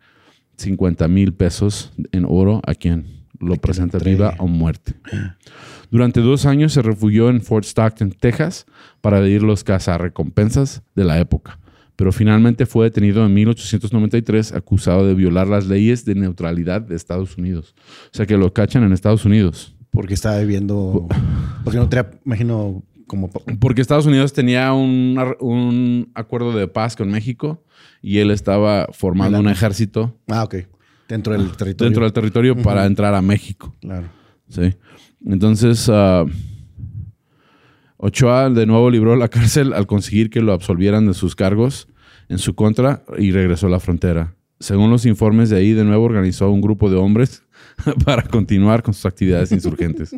50 0.58 1.08
mil 1.08 1.32
pesos 1.32 1.90
en 2.12 2.26
oro 2.28 2.60
a 2.66 2.74
quien 2.74 3.06
lo 3.38 3.56
presenta 3.56 3.96
viva 3.98 4.34
o 4.38 4.46
muerte. 4.46 4.92
Durante 5.90 6.20
dos 6.20 6.44
años 6.44 6.74
se 6.74 6.82
refugió 6.82 7.30
en 7.30 7.40
Fort 7.40 7.64
Stockton, 7.64 8.12
Texas, 8.12 8.66
para 9.00 9.18
evadir 9.18 9.42
los 9.42 9.64
cazarrecompensas 9.64 10.82
de 10.94 11.04
la 11.04 11.18
época, 11.18 11.58
pero 12.00 12.12
finalmente 12.12 12.64
fue 12.64 12.86
detenido 12.86 13.26
en 13.26 13.34
1893 13.34 14.54
acusado 14.54 15.06
de 15.06 15.12
violar 15.12 15.46
las 15.48 15.66
leyes 15.66 16.06
de 16.06 16.14
neutralidad 16.14 16.80
de 16.80 16.96
Estados 16.96 17.36
Unidos. 17.36 17.74
O 18.06 18.16
sea 18.16 18.24
que 18.24 18.38
lo 18.38 18.54
cachan 18.54 18.84
en 18.84 18.94
Estados 18.94 19.26
Unidos. 19.26 19.76
Porque 19.90 20.14
estaba 20.14 20.38
viviendo... 20.38 21.06
Porque 21.62 21.78
no 21.78 21.90
tenía, 21.90 22.10
imagino, 22.24 22.82
como... 23.06 23.28
Porque 23.28 23.82
Estados 23.82 24.06
Unidos 24.06 24.32
tenía 24.32 24.72
un, 24.72 25.22
un 25.40 26.10
acuerdo 26.14 26.56
de 26.56 26.68
paz 26.68 26.96
con 26.96 27.10
México 27.10 27.62
y 28.00 28.16
él 28.16 28.30
estaba 28.30 28.88
formando 28.94 29.38
un 29.38 29.50
ejército 29.50 30.16
Ah, 30.28 30.44
ok. 30.44 30.54
Dentro 31.06 31.34
del 31.34 31.50
territorio. 31.50 31.86
dentro 31.86 32.04
del 32.04 32.14
territorio 32.14 32.62
para 32.62 32.86
entrar 32.86 33.14
a 33.14 33.20
México. 33.20 33.76
Claro. 33.82 34.06
Sí. 34.48 34.74
Entonces, 35.26 35.86
ah, 35.92 36.24
Ochoa 37.98 38.48
de 38.48 38.64
nuevo 38.64 38.88
libró 38.88 39.16
la 39.16 39.28
cárcel 39.28 39.74
al 39.74 39.86
conseguir 39.86 40.30
que 40.30 40.40
lo 40.40 40.54
absolvieran 40.54 41.06
de 41.06 41.12
sus 41.12 41.36
cargos 41.36 41.89
en 42.30 42.38
su 42.38 42.54
contra 42.54 43.02
y 43.18 43.32
regresó 43.32 43.66
a 43.66 43.70
la 43.70 43.80
frontera. 43.80 44.34
Según 44.60 44.90
los 44.90 45.04
informes 45.04 45.50
de 45.50 45.56
ahí, 45.56 45.72
de 45.72 45.84
nuevo 45.84 46.04
organizó 46.04 46.50
un 46.50 46.60
grupo 46.60 46.88
de 46.88 46.96
hombres 46.96 47.42
para 48.04 48.22
continuar 48.22 48.82
con 48.82 48.94
sus 48.94 49.04
actividades 49.04 49.52
insurgentes. 49.52 50.14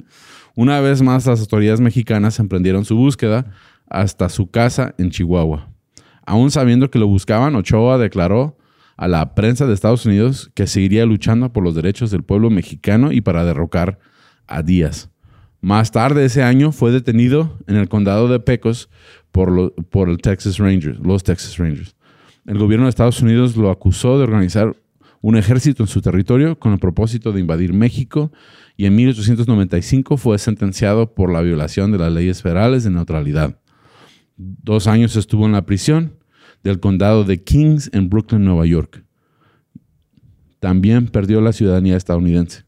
Una 0.54 0.80
vez 0.80 1.00
más, 1.00 1.26
las 1.26 1.40
autoridades 1.40 1.80
mexicanas 1.80 2.38
emprendieron 2.38 2.84
su 2.84 2.96
búsqueda 2.96 3.46
hasta 3.88 4.28
su 4.28 4.50
casa 4.50 4.94
en 4.98 5.10
Chihuahua. 5.10 5.70
Aún 6.26 6.50
sabiendo 6.50 6.90
que 6.90 6.98
lo 6.98 7.06
buscaban, 7.06 7.56
Ochoa 7.56 7.98
declaró 7.98 8.58
a 8.96 9.08
la 9.08 9.34
prensa 9.34 9.66
de 9.66 9.72
Estados 9.72 10.04
Unidos 10.04 10.50
que 10.54 10.66
seguiría 10.66 11.06
luchando 11.06 11.52
por 11.52 11.64
los 11.64 11.74
derechos 11.74 12.10
del 12.10 12.22
pueblo 12.22 12.50
mexicano 12.50 13.10
y 13.10 13.22
para 13.22 13.44
derrocar 13.44 13.98
a 14.46 14.62
Díaz. 14.62 15.08
Más 15.62 15.92
tarde 15.92 16.26
ese 16.26 16.42
año 16.42 16.72
fue 16.72 16.90
detenido 16.90 17.58
en 17.66 17.76
el 17.76 17.88
condado 17.88 18.28
de 18.28 18.40
Pecos 18.40 18.90
por, 19.30 19.74
por 19.86 20.10
el 20.10 20.18
Texas 20.18 20.58
Rangers, 20.58 20.98
los 20.98 21.22
Texas 21.22 21.56
Rangers. 21.56 21.94
El 22.46 22.58
gobierno 22.58 22.86
de 22.86 22.90
Estados 22.90 23.22
Unidos 23.22 23.56
lo 23.56 23.70
acusó 23.70 24.18
de 24.18 24.24
organizar 24.24 24.76
un 25.20 25.36
ejército 25.36 25.84
en 25.84 25.86
su 25.86 26.00
territorio 26.02 26.58
con 26.58 26.72
el 26.72 26.80
propósito 26.80 27.32
de 27.32 27.40
invadir 27.40 27.72
México 27.72 28.32
y 28.76 28.86
en 28.86 28.96
1895 28.96 30.16
fue 30.16 30.38
sentenciado 30.38 31.14
por 31.14 31.32
la 31.32 31.40
violación 31.40 31.92
de 31.92 31.98
las 31.98 32.12
leyes 32.12 32.42
federales 32.42 32.82
de 32.82 32.90
neutralidad. 32.90 33.60
Dos 34.36 34.88
años 34.88 35.14
estuvo 35.14 35.46
en 35.46 35.52
la 35.52 35.64
prisión 35.64 36.18
del 36.64 36.80
condado 36.80 37.22
de 37.22 37.42
Kings 37.42 37.90
en 37.92 38.08
Brooklyn, 38.08 38.44
Nueva 38.44 38.66
York. 38.66 39.04
También 40.58 41.06
perdió 41.06 41.40
la 41.40 41.52
ciudadanía 41.52 41.96
estadounidense. 41.96 42.64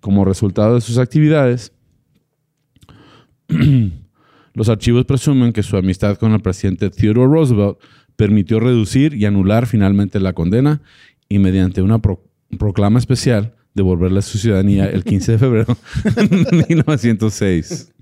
Como 0.00 0.24
resultado 0.24 0.74
de 0.74 0.80
sus 0.80 0.98
actividades, 0.98 1.72
los 4.54 4.68
archivos 4.68 5.04
presumen 5.04 5.52
que 5.52 5.62
su 5.62 5.76
amistad 5.76 6.16
con 6.16 6.32
el 6.32 6.40
presidente 6.40 6.90
Theodore 6.90 7.32
Roosevelt 7.32 7.78
permitió 8.16 8.60
reducir 8.60 9.14
y 9.14 9.24
anular 9.24 9.66
finalmente 9.66 10.20
la 10.20 10.32
condena 10.32 10.80
y 11.28 11.38
mediante 11.38 11.82
una 11.82 12.00
pro- 12.00 12.22
proclama 12.58 12.98
especial 12.98 13.54
devolverle 13.74 14.20
su 14.22 14.38
ciudadanía 14.38 14.86
el 14.86 15.02
15 15.04 15.32
de 15.32 15.38
febrero 15.38 15.76
de 16.04 16.64
1906. 16.68 17.92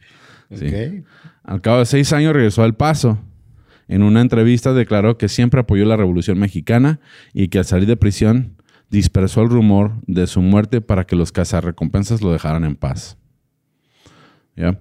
Sí. 0.52 0.66
Ok. 0.66 1.04
Al 1.44 1.60
cabo 1.60 1.78
de 1.78 1.86
seis 1.86 2.12
años 2.12 2.32
regresó 2.32 2.62
al 2.62 2.74
Paso. 2.76 3.18
En 3.88 4.02
una 4.02 4.20
entrevista 4.20 4.72
declaró 4.72 5.16
que 5.18 5.28
siempre 5.28 5.60
apoyó 5.60 5.84
la 5.84 5.96
Revolución 5.96 6.38
Mexicana 6.38 7.00
y 7.32 7.48
que 7.48 7.58
al 7.58 7.64
salir 7.64 7.86
de 7.88 7.96
prisión 7.96 8.56
dispersó 8.88 9.42
el 9.42 9.48
rumor 9.48 9.94
de 10.06 10.26
su 10.26 10.42
muerte 10.42 10.80
para 10.80 11.04
que 11.04 11.16
los 11.16 11.32
cazarrecompensas 11.32 12.20
lo 12.22 12.32
dejaran 12.32 12.64
en 12.64 12.76
paz. 12.76 13.16
¿Ya? 14.56 14.80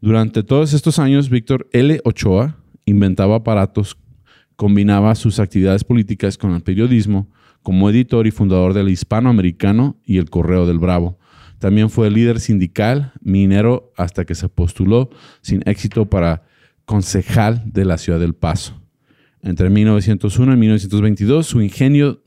Durante 0.00 0.42
todos 0.42 0.72
estos 0.72 0.98
años, 0.98 1.30
Víctor 1.30 1.68
L. 1.72 2.00
Ochoa 2.04 2.56
inventaba 2.84 3.36
aparatos, 3.36 3.96
combinaba 4.56 5.14
sus 5.14 5.38
actividades 5.40 5.84
políticas 5.84 6.38
con 6.38 6.52
el 6.54 6.62
periodismo 6.62 7.28
como 7.62 7.88
editor 7.90 8.26
y 8.26 8.30
fundador 8.30 8.74
del 8.74 8.88
Hispanoamericano 8.90 9.96
y 10.04 10.18
el 10.18 10.30
Correo 10.30 10.66
del 10.66 10.78
Bravo. 10.78 11.18
También 11.58 11.88
fue 11.88 12.10
líder 12.10 12.40
sindical, 12.40 13.12
minero, 13.22 13.92
hasta 13.96 14.24
que 14.24 14.34
se 14.34 14.48
postuló 14.48 15.08
sin 15.40 15.62
éxito 15.66 16.04
para 16.06 16.42
concejal 16.84 17.62
de 17.64 17.84
la 17.86 17.96
ciudad 17.96 18.20
del 18.20 18.34
Paso. 18.34 18.80
Entre 19.42 19.70
1901 19.70 20.52
y 20.52 20.56
1922, 20.56 21.46
su 21.46 21.62
ingenio 21.62 22.22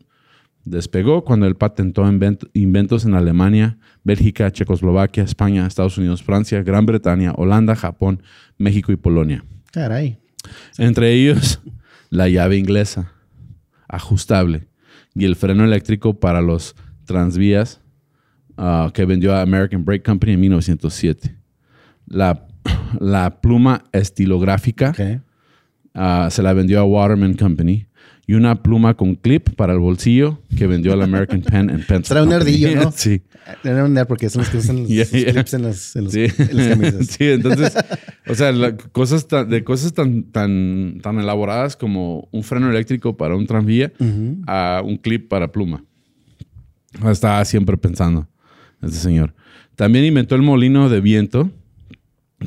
despegó 0.65 1.23
cuando 1.23 1.45
él 1.45 1.55
patentó 1.55 2.03
invent- 2.03 2.49
inventos 2.53 3.05
en 3.05 3.13
Alemania, 3.13 3.77
Bélgica, 4.03 4.51
Checoslovaquia, 4.51 5.23
España, 5.23 5.65
Estados 5.67 5.97
Unidos, 5.97 6.23
Francia, 6.23 6.61
Gran 6.63 6.85
Bretaña, 6.85 7.33
Holanda, 7.35 7.75
Japón, 7.75 8.21
México 8.57 8.91
y 8.91 8.95
Polonia. 8.97 9.43
Caray. 9.71 10.17
Entre 10.77 11.13
ellos, 11.13 11.59
la 12.09 12.29
llave 12.29 12.57
inglesa, 12.57 13.11
ajustable, 13.87 14.67
y 15.15 15.25
el 15.25 15.35
freno 15.35 15.63
eléctrico 15.63 16.19
para 16.19 16.41
los 16.41 16.75
transvías 17.05 17.81
ah, 18.57 18.91
que 18.93 19.05
vendió 19.05 19.33
a 19.33 19.41
American 19.41 19.83
Brake 19.83 20.03
Company 20.03 20.33
en 20.33 20.39
1907. 20.41 21.35
La, 22.05 22.47
la 22.99 23.41
pluma 23.41 23.85
estilográfica 23.91 24.93
ah, 25.93 26.27
se 26.29 26.43
la 26.43 26.53
vendió 26.53 26.79
a 26.79 26.83
Waterman 26.83 27.33
Company. 27.33 27.86
Y 28.29 28.33
una 28.33 28.61
pluma 28.61 28.95
con 28.95 29.15
clip 29.15 29.51
para 29.55 29.71
el 29.71 29.79
bolsillo 29.79 30.41
que 30.57 30.67
vendió 30.67 30.91
a 30.91 30.97
la 30.97 31.05
American 31.05 31.41
Pen 31.41 31.69
and 31.69 31.85
Pencil 31.85 32.09
Trae 32.09 32.23
un 32.23 32.29
nerdillo, 32.29 32.75
¿no? 32.75 32.91
Sí. 32.95 33.21
Era 33.63 33.85
un 33.85 33.93
nerd 33.93 34.05
porque 34.07 34.29
son 34.29 34.41
los 34.41 34.49
que 34.49 34.57
usan 34.57 34.79
los, 34.81 34.87
Yeah, 34.89 35.05
sus 35.05 35.23
yeah. 35.23 35.31
clips 35.31 35.53
en, 35.53 35.61
los, 35.61 35.95
en, 35.95 36.03
los- 36.03 36.11
Sí. 36.13 36.25
en 36.37 36.57
las 36.57 36.67
camisas. 36.67 37.07
Sí, 37.17 37.23
entonces, 37.23 37.73
o 38.27 38.35
sea, 38.35 38.51
la- 38.51 38.75
cosas 38.75 39.25
tan- 39.29 39.49
de 39.49 39.63
cosas 39.63 39.93
tan, 39.93 40.23
tan, 40.23 40.99
tan 41.01 41.17
elaboradas 41.19 41.77
como 41.77 42.27
un 42.31 42.43
freno 42.43 42.69
eléctrico 42.69 43.15
para 43.15 43.37
un 43.37 43.47
tranvía 43.47 43.93
a 44.45 44.81
un 44.85 44.97
clip 44.97 45.29
para 45.29 45.49
pluma. 45.53 45.85
Estaba 47.09 47.43
siempre 47.45 47.77
pensando 47.77 48.27
este 48.81 48.97
señor. 48.97 49.33
También 49.77 50.03
inventó 50.03 50.35
el 50.35 50.41
molino 50.41 50.89
de 50.89 50.99
viento, 51.01 51.49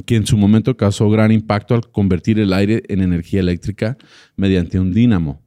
que 0.05 0.17
en 0.17 0.27
su 0.27 0.37
momento 0.37 0.77
causó 0.77 1.09
gran 1.09 1.33
impacto 1.33 1.75
al 1.75 1.91
convertir 1.91 2.39
el 2.39 2.53
aire 2.53 2.83
en 2.89 3.01
energía 3.01 3.41
eléctrica 3.41 3.97
mediante 4.37 4.79
un 4.79 4.93
dínamo. 4.93 5.41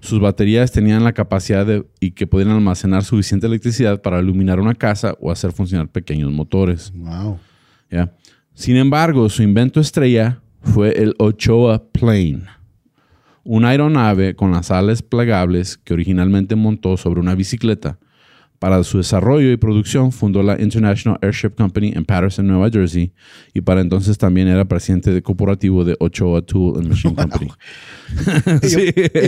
Sus 0.00 0.20
baterías 0.20 0.72
tenían 0.72 1.04
la 1.04 1.12
capacidad 1.12 1.66
de, 1.66 1.86
y 2.00 2.12
que 2.12 2.26
podían 2.26 2.50
almacenar 2.50 3.04
suficiente 3.04 3.46
electricidad 3.46 4.00
para 4.00 4.20
iluminar 4.20 4.58
una 4.58 4.74
casa 4.74 5.14
o 5.20 5.30
hacer 5.30 5.52
funcionar 5.52 5.88
pequeños 5.88 6.32
motores. 6.32 6.92
Wow. 6.94 7.38
¿ya? 7.90 8.12
Sin 8.54 8.76
embargo, 8.76 9.28
su 9.28 9.42
invento 9.42 9.80
estrella 9.80 10.40
fue 10.62 10.90
el 11.02 11.14
Ochoa 11.18 11.82
Plane, 11.92 12.42
una 13.44 13.70
aeronave 13.70 14.34
con 14.34 14.52
las 14.52 14.70
alas 14.70 15.02
plegables 15.02 15.76
que 15.76 15.94
originalmente 15.94 16.56
montó 16.56 16.96
sobre 16.96 17.20
una 17.20 17.34
bicicleta 17.34 17.98
Para 18.60 18.84
su 18.84 18.98
desarrollo 18.98 19.50
y 19.50 19.56
producción 19.56 20.12
fundó 20.12 20.42
la 20.42 20.60
International 20.60 21.18
Airship 21.22 21.52
Company 21.56 21.94
en 21.96 22.04
Patterson, 22.04 22.46
Nueva 22.46 22.68
Jersey, 22.70 23.10
y 23.54 23.62
para 23.62 23.80
entonces 23.80 24.18
también 24.18 24.48
era 24.48 24.66
presidente 24.66 25.14
de 25.14 25.22
corporativo 25.22 25.82
de 25.82 25.96
Ochoa 25.98 26.42
Tool 26.42 26.76
and 26.78 26.88
Machine 26.88 27.14
Company. 27.14 27.50
Y, 28.62 28.68
yo, 28.68 28.78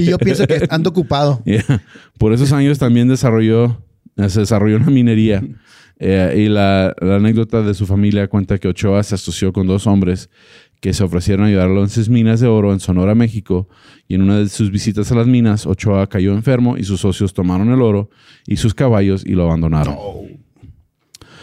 y 0.01 0.05
yo 0.05 0.19
pienso 0.19 0.47
que 0.47 0.67
ando 0.69 0.91
ocupado. 0.91 1.43
Yeah. 1.47 1.83
Por 2.19 2.35
esos 2.35 2.53
años 2.53 2.79
también 2.79 3.09
desarrolló, 3.09 3.83
se 4.29 4.41
desarrolló 4.41 4.77
una 4.77 4.91
minería. 4.91 5.43
Eh, 5.99 6.45
y 6.45 6.49
la, 6.49 6.95
la 7.01 7.17
anécdota 7.17 7.63
de 7.63 7.73
su 7.73 7.87
familia 7.87 8.29
cuenta 8.29 8.59
que 8.59 8.69
Ochoa 8.69 9.03
se 9.03 9.15
asoció 9.15 9.53
con 9.53 9.67
dos 9.67 9.87
hombres 9.87 10.29
que 10.83 10.93
se 10.93 11.05
ofrecieron 11.05 11.45
a 11.45 11.49
ayudarlo 11.49 11.81
en 11.85 11.89
sus 11.89 12.09
minas 12.09 12.41
de 12.41 12.49
oro 12.49 12.73
en 12.73 12.81
Sonora, 12.81 13.15
México. 13.15 13.69
Y 14.09 14.17
en 14.17 14.23
una 14.23 14.39
de 14.39 14.49
sus 14.49 14.73
visitas 14.73 15.13
a 15.13 15.15
las 15.15 15.29
minas, 15.29 15.65
Ochoa 15.65 16.09
cayó 16.09 16.33
enfermo 16.33 16.77
y 16.77 16.83
sus 16.83 17.01
socios 17.01 17.33
tomaron 17.33 17.71
el 17.71 17.81
oro 17.81 18.11
y 18.49 18.57
sus 18.57 18.75
caballos 18.75 19.25
y 19.25 19.35
lo 19.35 19.45
abandonaron. 19.45 19.97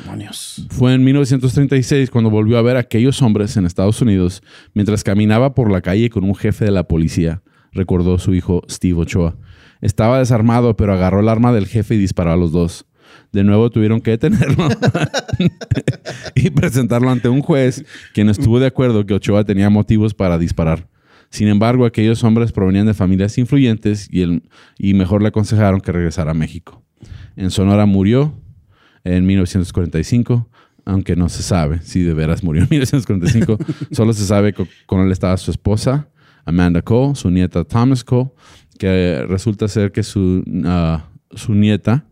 Demonios. 0.04 0.68
Fue 0.70 0.94
en 0.94 1.06
1936 1.06 2.10
cuando 2.10 2.30
volvió 2.30 2.58
a 2.58 2.62
ver 2.62 2.76
a 2.76 2.82
aquellos 2.82 3.22
hombres 3.22 3.56
en 3.56 3.66
Estados 3.66 4.02
Unidos 4.02 4.44
mientras 4.74 5.06
caminaba 5.06 5.56
por 5.56 5.72
la 5.72 5.80
calle 5.80 6.10
con 6.10 6.26
un 6.26 6.36
jefe 6.36 6.66
de 6.66 6.72
la 6.72 6.90
policía, 6.90 7.42
recordó 7.72 8.20
su 8.20 8.34
hijo 8.34 8.64
Steve 8.70 9.00
Ochoa. 9.00 9.38
Estaba 9.80 10.20
desarmado, 10.20 10.76
pero 10.76 10.92
agarró 10.92 11.22
el 11.22 11.30
arma 11.30 11.54
del 11.54 11.66
jefe 11.66 11.96
y 11.96 11.98
disparó 11.98 12.34
a 12.34 12.38
los 12.38 12.52
dos. 12.52 12.89
De 13.32 13.44
nuevo 13.44 13.70
tuvieron 13.70 14.02
que 14.02 14.12
detenerlo 14.12 14.68
y 16.36 16.50
presentarlo 16.50 17.10
ante 17.10 17.30
un 17.30 17.42
juez, 17.42 17.86
quien 18.14 18.30
estuvo 18.30 18.60
de 18.60 18.68
acuerdo 18.68 19.06
que 19.06 19.14
Ochoa 19.14 19.44
tenía 19.44 19.70
motivos 19.70 20.14
para 20.14 20.38
disparar. 20.38 20.88
Sin 21.30 21.48
embargo, 21.48 21.86
aquellos 21.86 22.24
hombres 22.24 22.52
provenían 22.52 22.88
de 22.88 22.94
familias 22.96 23.38
influyentes 23.38 24.08
y, 24.12 24.22
el- 24.22 24.44
y 24.80 24.94
mejor 24.96 25.22
le 25.22 25.28
aconsejaron 25.28 25.80
que 25.80 25.92
regresara 25.92 26.32
a 26.32 26.34
México. 26.34 26.84
En 27.36 27.52
Sonora 27.52 27.86
murió 27.86 28.34
en 29.04 29.26
1945, 29.28 30.50
aunque 30.86 31.16
no 31.16 31.30
se 31.30 31.44
sabe 31.44 31.82
si 31.84 32.02
de 32.02 32.14
veras 32.16 32.44
murió 32.44 32.64
en 32.64 32.68
1945. 32.72 33.58
Solo 33.92 34.14
se 34.14 34.26
sabe 34.26 34.54
que 34.54 34.66
con 34.88 35.02
él 35.02 35.12
estaba 35.12 35.38
su 35.38 35.52
esposa, 35.52 36.10
Amanda 36.46 36.82
Cole, 36.82 37.14
su 37.16 37.30
nieta 37.30 37.64
Thomas 37.64 38.04
Cole, 38.04 38.32
que 38.80 39.24
resulta 39.28 39.68
ser 39.68 39.92
que 39.92 40.02
su, 40.02 40.44
ah, 40.66 41.06
su 41.36 41.54
nieta 41.54 42.06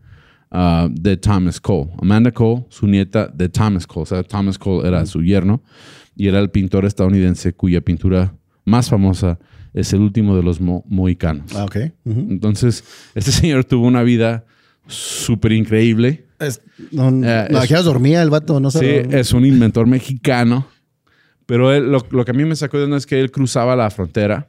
ah, 0.50 0.88
de 0.90 1.16
Thomas 1.16 1.60
Cole. 1.60 1.90
Amanda 2.00 2.30
Cole, 2.32 2.64
su 2.68 2.86
nieta 2.86 3.28
de 3.28 3.48
Thomas 3.48 3.86
Cole. 3.86 4.02
O 4.02 4.06
sea, 4.06 4.22
Thomas 4.22 4.58
Cole 4.58 4.86
era 4.88 5.04
su 5.06 5.22
yerno 5.22 5.62
y 6.16 6.28
era 6.28 6.38
el 6.40 6.50
pintor 6.50 6.84
estadounidense 6.84 7.52
cuya 7.52 7.80
pintura 7.80 8.34
más 8.64 8.88
famosa 8.90 9.38
es 9.74 9.92
el 9.92 10.00
último 10.00 10.36
de 10.36 10.42
los 10.42 10.60
mo- 10.60 10.84
mohicanos. 10.88 11.54
Ah, 11.54 11.64
ok. 11.64 11.76
Entonces, 12.04 12.82
este 13.14 13.30
señor 13.32 13.64
tuvo 13.64 13.86
una 13.86 14.02
vida 14.02 14.44
súper 14.86 15.52
increíble. 15.52 16.24
Es- 16.40 16.60
no, 16.92 17.08
Eh, 17.08 17.48
no, 17.50 17.58
es- 17.62 17.70
aquí 17.70 17.74
dormía 17.84 18.22
el 18.22 18.30
vato, 18.30 18.58
no 18.60 18.70
Sí, 18.70 18.78
sé. 18.78 19.18
es 19.18 19.32
un 19.32 19.44
inventor 19.44 19.86
mexicano. 19.86 20.66
Pero 21.46 21.72
él- 21.72 21.90
lo, 21.90 22.04
lo 22.10 22.24
que 22.24 22.30
a 22.30 22.34
mí 22.34 22.44
me 22.44 22.56
sacó 22.56 22.78
de 22.78 22.84
onda 22.84 22.96
es 22.98 23.06
que 23.06 23.18
él 23.20 23.30
cruzaba 23.30 23.74
la 23.76 23.90
frontera, 23.90 24.48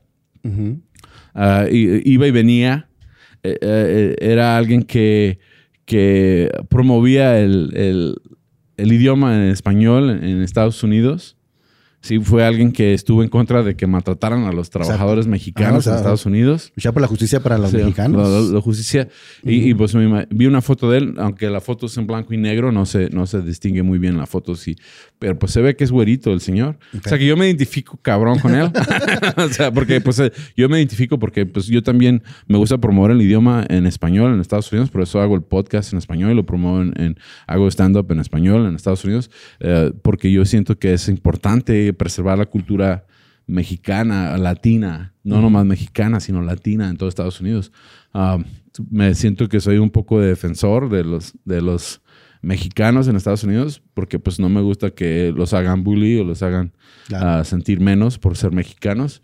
ah, 1.33 1.65
y- 1.71 2.11
iba 2.11 2.27
y 2.27 2.31
venía. 2.31 2.87
Eh, 3.41 3.57
eh, 3.61 4.15
era 4.19 4.57
alguien 4.57 4.83
que, 4.83 5.39
que 5.89 6.51
promovía 6.69 7.39
el, 7.39 7.71
el- 7.75 8.15
idioma 8.93 9.33
en 9.35 9.49
español 9.49 10.11
en 10.23 10.43
Estados 10.43 10.83
Unidos. 10.83 11.35
Sí, 12.01 12.17
fue 12.19 12.45
alguien 12.45 12.71
que 12.71 12.93
estuvo 12.93 13.23
en 13.23 13.29
contra 13.29 13.61
de 13.61 13.75
que 13.75 13.85
maltrataran 13.85 14.45
a 14.45 14.53
los 14.53 14.69
trabajadores 14.69 15.27
mexicanos 15.27 15.69
Ajá, 15.71 15.77
o 15.77 15.81
sea, 15.81 15.91
en 15.93 15.97
Estados 15.97 16.25
Unidos. 16.25 16.71
Luchar 16.75 16.93
por 16.93 17.01
la 17.01 17.07
justicia 17.09 17.41
para 17.41 17.57
los 17.57 17.71
Sí, 17.71 17.77
mexicanos. 17.77 18.21
La, 18.29 18.39
la- 18.39 18.53
la 18.53 18.61
justicia. 18.61 19.09
Y, 19.43 19.69
y, 19.69 19.73
pues 19.73 19.93
vi 20.29 20.45
una 20.45 20.61
foto 20.61 20.89
de 20.89 20.99
él, 20.99 21.15
aunque 21.17 21.49
la 21.49 21.59
foto 21.59 21.87
es 21.87 21.97
en 21.97 22.07
blanco 22.07 22.33
y 22.33 22.37
negro, 22.37 22.71
no 22.71 22.85
se, 22.85 23.09
no 23.09 23.27
se 23.27 23.41
distingue 23.41 23.83
muy 23.83 23.99
bien 23.99 24.17
la 24.17 24.25
foto, 24.27 24.55
sí. 24.55 24.77
Pero 25.19 25.37
pues 25.37 25.51
se 25.51 25.61
ve 25.61 25.75
que 25.75 25.83
es 25.83 25.91
güerito 25.91 26.31
el 26.31 26.39
señor. 26.39 26.77
O 27.05 27.09
sea 27.09 27.17
que 27.17 27.25
yo 27.27 27.35
me 27.35 27.47
identifico 27.47 27.99
cabrón 28.01 28.39
con 28.39 28.55
él. 28.55 28.71
o 29.37 29.49
sea, 29.49 29.71
porque 29.73 29.99
pues 29.99 30.19
eh, 30.19 30.31
yo 30.55 30.69
me 30.69 30.77
identifico 30.77 31.19
porque 31.19 31.45
pues 31.45 31.67
yo 31.67 31.83
también 31.83 32.23
me 32.47 32.57
gusta 32.57 32.77
promover 32.77 33.11
el 33.11 33.21
idioma 33.21 33.65
en 33.69 33.85
español 33.85 34.33
en 34.33 34.39
Estados 34.39 34.71
Unidos, 34.71 34.89
por 34.89 35.01
eso 35.01 35.19
hago 35.19 35.35
el 35.35 35.41
podcast 35.41 35.91
en 35.91 35.99
español 35.99 36.31
y 36.31 36.35
lo 36.35 36.45
promuevo 36.45 36.81
en, 36.81 36.93
en- 37.01 37.17
hago 37.45 37.67
stand-up 37.67 38.09
en 38.11 38.19
español 38.19 38.65
en 38.67 38.75
Estados 38.75 39.03
Unidos, 39.03 39.29
eh, 39.59 39.91
porque 40.01 40.31
yo 40.31 40.45
siento 40.45 40.79
que 40.79 40.93
es 40.93 41.09
importante 41.09 41.88
preservar 41.93 42.37
la 42.37 42.45
cultura 42.45 43.05
mexicana, 43.47 44.37
latina, 44.37 45.13
no 45.23 45.41
nomás 45.41 45.65
mexicana, 45.65 46.19
sino 46.19 46.41
latina 46.41 46.89
en 46.89 46.97
todo 46.97 47.09
Estados 47.09 47.41
Unidos. 47.41 47.71
Ah, 48.13 48.37
me 48.89 49.15
siento 49.15 49.49
que 49.49 49.59
soy 49.59 49.77
un 49.77 49.89
poco 49.89 50.19
de 50.19 50.27
defensor 50.27 50.89
de 50.89 51.03
los, 51.03 51.33
de 51.45 51.61
los 51.61 52.01
mexicanos 52.41 53.07
en 53.07 53.15
Estados 53.15 53.43
Unidos, 53.43 53.81
porque 53.93 54.19
pues 54.19 54.39
no 54.39 54.49
me 54.49 54.61
gusta 54.61 54.91
que 54.91 55.33
los 55.35 55.53
hagan 55.53 55.83
bully 55.83 56.19
o 56.19 56.23
los 56.23 56.43
hagan 56.43 56.73
Claro. 57.07 57.27
ah, 57.27 57.43
sentir 57.43 57.79
menos 57.79 58.19
por 58.19 58.37
ser 58.37 58.51
mexicanos. 58.51 59.23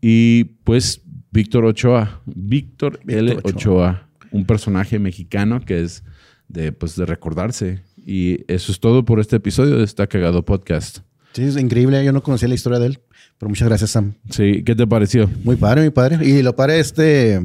Y 0.00 0.44
pues 0.64 1.02
Víctor 1.32 1.64
Ochoa, 1.64 2.22
Víctor 2.24 3.00
L. 3.06 3.38
Ochoa, 3.42 4.08
un 4.30 4.46
personaje 4.46 4.98
mexicano 4.98 5.60
que 5.60 5.82
es 5.82 6.04
de, 6.48 6.72
pues, 6.72 6.96
de 6.96 7.04
recordarse. 7.04 7.82
Y 7.96 8.44
eso 8.46 8.70
es 8.70 8.78
todo 8.78 9.04
por 9.04 9.18
este 9.18 9.36
episodio 9.36 9.76
de 9.76 9.84
Está 9.84 10.06
Cagado 10.06 10.44
Podcast. 10.44 11.00
Sí, 11.36 11.42
es 11.42 11.58
increíble. 11.58 12.02
Yo 12.02 12.12
no 12.12 12.22
conocía 12.22 12.48
la 12.48 12.54
historia 12.54 12.78
de 12.78 12.86
él. 12.86 12.98
Pero 13.36 13.50
muchas 13.50 13.68
gracias, 13.68 13.90
Sam. 13.90 14.14
Sí, 14.30 14.62
¿qué 14.64 14.74
te 14.74 14.86
pareció? 14.86 15.28
Muy 15.44 15.56
padre, 15.56 15.82
muy 15.82 15.90
padre. 15.90 16.26
Y 16.26 16.42
lo 16.42 16.56
padre, 16.56 16.80
este. 16.80 17.38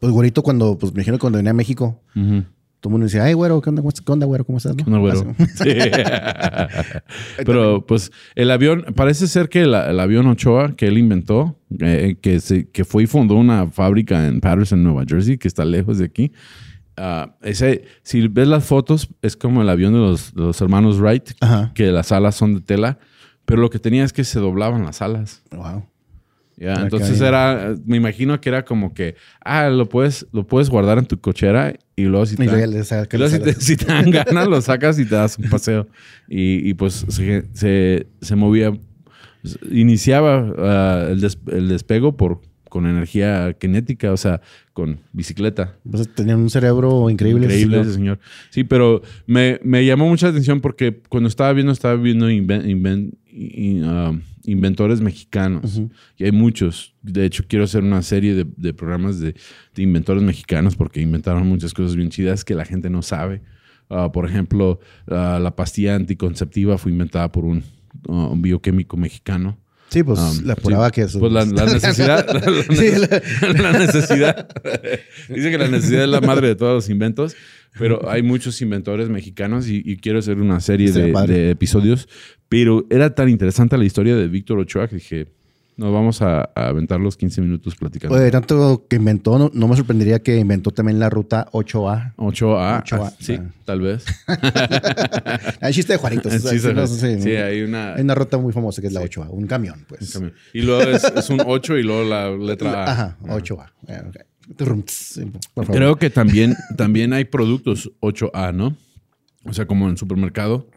Pues 0.00 0.12
güerito, 0.12 0.42
cuando, 0.42 0.76
pues 0.76 0.92
me 0.92 0.98
imagino 0.98 1.20
cuando 1.20 1.36
venía 1.36 1.52
a 1.52 1.54
México, 1.54 2.02
todo 2.12 2.88
el 2.88 2.90
mundo 2.90 3.04
decía, 3.04 3.22
ay, 3.22 3.34
güero, 3.34 3.60
¿qué 3.60 3.70
onda. 3.70 3.82
¿Qué 3.82 4.12
onda, 4.12 4.26
güero? 4.26 4.44
¿Cómo 4.44 4.58
estás? 4.58 4.74
no? 4.84 5.00
Güero. 5.00 5.32
Sí. 5.54 5.76
Pero 7.46 7.86
pues 7.86 8.10
el 8.34 8.50
avión, 8.50 8.84
parece 8.96 9.28
ser 9.28 9.48
que 9.48 9.62
el, 9.62 9.72
el 9.72 10.00
avión 10.00 10.26
Ochoa 10.26 10.74
que 10.74 10.88
él 10.88 10.98
inventó, 10.98 11.60
eh, 11.78 12.16
que, 12.20 12.40
se, 12.40 12.68
que 12.68 12.84
fue 12.84 13.04
y 13.04 13.06
fundó 13.06 13.36
una 13.36 13.70
fábrica 13.70 14.26
en 14.26 14.40
Patterson, 14.40 14.82
Nueva 14.82 15.04
Jersey, 15.06 15.38
que 15.38 15.46
está 15.46 15.64
lejos 15.64 15.98
de 15.98 16.06
aquí. 16.06 16.32
Ah, 16.96 17.36
ese, 17.42 17.84
si 18.02 18.26
ves 18.28 18.48
las 18.48 18.64
fotos, 18.64 19.08
es 19.22 19.36
como 19.36 19.62
el 19.62 19.68
avión 19.68 19.92
de 19.92 19.98
los, 20.00 20.34
de 20.34 20.42
los 20.42 20.60
hermanos 20.60 20.98
Wright, 21.00 21.30
Ajá. 21.40 21.72
que 21.74 21.86
las 21.92 22.12
alas 22.12 22.34
son 22.34 22.54
de 22.54 22.60
tela, 22.60 22.98
pero 23.44 23.60
lo 23.60 23.70
que 23.70 23.78
tenía 23.78 24.04
es 24.04 24.12
que 24.12 24.24
se 24.24 24.38
doblaban 24.40 24.84
las 24.84 25.02
alas. 25.02 25.42
Wow. 25.50 25.84
Entonces 26.58 27.20
era, 27.20 27.74
me 27.84 27.98
imagino 27.98 28.40
que 28.40 28.48
era 28.48 28.64
como 28.64 28.94
que, 28.94 29.14
ah, 29.44 29.68
lo 29.68 29.88
puedes, 29.90 30.26
lo 30.32 30.46
puedes 30.46 30.70
guardar 30.70 30.96
en 30.96 31.04
tu 31.04 31.20
cochera 31.20 31.74
y 31.94 32.04
luego 32.04 32.24
si 32.24 32.36
te, 32.36 32.44
luego 32.44 32.56
dan- 32.58 33.06
y 33.12 33.16
luego 33.18 33.36
si 33.36 33.42
te, 33.42 33.52
si 33.60 33.76
te 33.76 33.84
dan 33.84 34.10
ganas, 34.10 34.46
lo 34.48 34.58
sacas 34.62 34.98
y 34.98 35.04
te 35.04 35.14
das 35.16 35.38
un 35.38 35.50
paseo. 35.50 35.86
Y, 36.28 36.66
y 36.66 36.72
pues 36.72 37.04
se, 37.10 37.44
se, 37.52 38.06
se 38.22 38.36
movía, 38.36 38.72
iniciaba 39.70 40.52
ah, 40.58 41.06
el, 41.10 41.20
des- 41.20 41.38
el 41.48 41.68
despego 41.68 42.16
por, 42.16 42.40
con 42.76 42.86
energía 42.86 43.56
cinética, 43.58 44.12
o 44.12 44.16
sea, 44.18 44.42
con 44.74 45.00
bicicleta. 45.12 45.76
Pues 45.90 46.12
tenían 46.14 46.40
un 46.40 46.50
cerebro 46.50 47.08
increíble. 47.08 47.46
Increíble 47.46 47.76
señor. 47.76 47.86
ese 47.86 47.94
señor. 47.94 48.18
Sí, 48.50 48.64
pero 48.64 49.00
me, 49.26 49.58
me 49.64 49.82
llamó 49.86 50.06
mucha 50.08 50.28
atención 50.28 50.60
porque 50.60 51.00
cuando 51.08 51.28
estaba 51.30 51.50
viendo, 51.54 51.72
estaba 51.72 51.94
viendo 51.96 52.28
inven- 52.30 52.66
inven- 52.66 53.14
y- 53.32 53.80
ah, 53.82 54.12
inventores 54.44 55.00
mexicanos. 55.00 55.80
Y 56.18 56.24
hay 56.24 56.32
muchos. 56.32 56.94
De 57.00 57.24
hecho, 57.24 57.44
quiero 57.48 57.64
hacer 57.64 57.82
una 57.82 58.02
serie 58.02 58.34
de, 58.34 58.44
de 58.58 58.74
programas 58.74 59.18
de, 59.20 59.34
de 59.74 59.82
inventores 59.82 60.22
mexicanos 60.22 60.76
porque 60.76 61.00
inventaron 61.00 61.46
muchas 61.48 61.72
cosas 61.72 61.96
bien 61.96 62.10
chidas 62.10 62.44
que 62.44 62.54
la 62.54 62.66
gente 62.66 62.90
no 62.90 63.00
sabe. 63.00 63.40
Ah, 63.88 64.12
por 64.12 64.28
ejemplo, 64.28 64.80
ah, 65.08 65.38
la 65.42 65.56
pastilla 65.56 65.94
anticonceptiva 65.94 66.76
fue 66.76 66.92
inventada 66.92 67.32
por 67.32 67.46
un, 67.46 67.62
ah, 68.08 68.28
un 68.32 68.42
bioquímico 68.42 68.98
mexicano. 68.98 69.56
Sí, 69.88 70.02
pues 70.02 70.18
Um, 70.18 70.50
apuraba 70.50 70.90
sí. 70.90 71.18
Pues 71.18 71.32
la, 71.32 71.44
la 71.44 71.64
necesidad. 71.72 72.26
la, 72.26 72.40
la 72.50 72.62
Sí, 72.76 73.60
la 73.62 73.72
necesidad. 73.78 74.48
Dice 75.28 75.50
que 75.50 75.58
la 75.58 75.68
necesidad 75.68 76.02
es 76.04 76.08
la 76.08 76.20
madre 76.20 76.48
de 76.48 76.56
todos 76.56 76.74
los 76.74 76.88
inventos. 76.90 77.34
Pero 77.78 78.08
hay 78.08 78.22
muchos 78.22 78.60
inventores 78.62 79.10
mexicanos 79.10 79.68
y, 79.68 79.82
y 79.84 79.98
quiero 79.98 80.18
hacer 80.18 80.38
una 80.38 80.60
serie 80.60 80.90
de, 80.92 81.12
de 81.26 81.50
episodios. 81.50 82.08
Pero 82.48 82.86
era 82.90 83.14
tan 83.14 83.28
interesante 83.28 83.76
la 83.76 83.84
historia 83.84 84.16
de 84.16 84.28
Víctor 84.28 84.58
Ochoa 84.58 84.88
que 84.88 84.96
dije, 84.96 85.26
nos 85.76 85.92
vamos 85.92 86.22
a, 86.22 86.50
a 86.54 86.68
aventar 86.68 87.00
los 87.00 87.16
15 87.16 87.42
minutos 87.42 87.76
platicando. 87.76 88.16
Oye, 88.16 88.30
tanto 88.30 88.86
que 88.88 88.96
inventó, 88.96 89.38
no, 89.38 89.50
no 89.52 89.68
me 89.68 89.76
sorprendería 89.76 90.22
que 90.22 90.38
inventó 90.38 90.70
también 90.70 90.98
la 90.98 91.10
ruta 91.10 91.48
8A. 91.52 92.14
Ochoa, 92.16 92.78
Ochoa, 92.78 93.08
ah, 93.08 93.12
sí, 93.18 93.34
ah. 93.38 93.50
tal 93.64 93.80
vez. 93.82 94.04
Hay 95.60 95.74
chiste 95.74 95.92
de 95.92 95.98
Juanitos. 95.98 96.32
Sí, 96.46 96.56
o 96.56 96.58
sea, 96.60 96.70
sí, 96.70 96.74
no, 96.74 96.86
sí, 96.86 96.98
sí, 97.00 97.22
sí, 97.22 97.30
hay 97.30 97.62
una... 97.62 97.94
Hay 97.94 98.02
una 98.02 98.14
ruta 98.14 98.38
muy 98.38 98.52
famosa 98.52 98.80
que 98.80 98.88
es 98.88 98.92
la 98.92 99.02
8A, 99.02 99.28
un 99.30 99.46
camión, 99.46 99.84
pues. 99.88 100.12
camión. 100.12 100.32
Y 100.52 100.62
luego 100.62 100.82
es, 100.82 101.04
es 101.04 101.30
un 101.30 101.40
8 101.44 101.76
y 101.78 101.82
luego 101.82 102.08
la 102.08 102.30
letra 102.30 102.84
A. 102.84 102.92
Ajá, 102.92 103.18
8A. 103.22 103.72
Eh, 103.88 104.02
ok. 104.06 104.16
Trum, 104.56 104.82
tss, 104.82 105.20
Por 105.54 105.66
favor. 105.66 105.76
Creo 105.76 105.96
que 105.96 106.10
también, 106.10 106.54
también 106.76 107.12
hay 107.12 107.24
productos 107.24 107.90
8A, 108.00 108.54
¿no? 108.54 108.76
O 109.44 109.52
sea, 109.52 109.66
como 109.66 109.88
en 109.88 109.96
supermercado, 109.96 110.68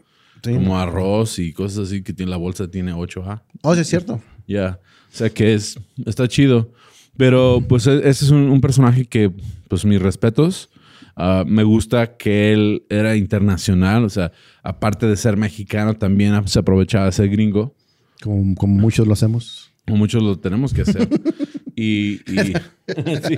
Sí. 0.42 0.54
como 0.54 0.78
arroz 0.78 1.38
y 1.38 1.52
cosas 1.52 1.88
así 1.88 2.02
que 2.02 2.12
tiene 2.14 2.30
la 2.30 2.38
bolsa 2.38 2.70
tiene 2.70 2.94
8A. 2.94 3.42
Oh, 3.62 3.74
sí, 3.74 3.82
es 3.82 3.88
cierto. 3.88 4.22
Ya, 4.50 4.80
o 5.12 5.16
sea 5.16 5.30
que 5.30 5.54
es, 5.54 5.78
está 6.06 6.26
chido. 6.26 6.72
Pero 7.16 7.62
pues 7.68 7.86
e- 7.86 8.08
ese 8.08 8.24
es 8.24 8.30
un, 8.30 8.50
un 8.50 8.60
personaje 8.60 9.04
que, 9.04 9.30
pues 9.68 9.84
mis 9.84 10.00
respetos. 10.02 10.68
Ah, 11.16 11.44
me 11.46 11.62
gusta 11.64 12.16
que 12.16 12.52
él 12.52 12.82
era 12.88 13.14
internacional, 13.16 14.04
o 14.04 14.08
sea, 14.08 14.32
aparte 14.62 15.06
de 15.06 15.16
ser 15.16 15.36
mexicano, 15.36 15.94
también 15.94 16.48
se 16.48 16.58
aprovechaba 16.58 17.06
de 17.06 17.12
ser 17.12 17.28
gringo. 17.28 17.74
Como, 18.22 18.54
como 18.54 18.74
muchos 18.80 19.06
lo 19.06 19.12
hacemos. 19.12 19.70
Como 19.86 19.98
muchos 19.98 20.22
lo 20.22 20.38
tenemos 20.38 20.72
que 20.72 20.82
hacer. 20.82 21.08
y, 21.82 22.20
y- 22.30 22.52
sí. 23.28 23.34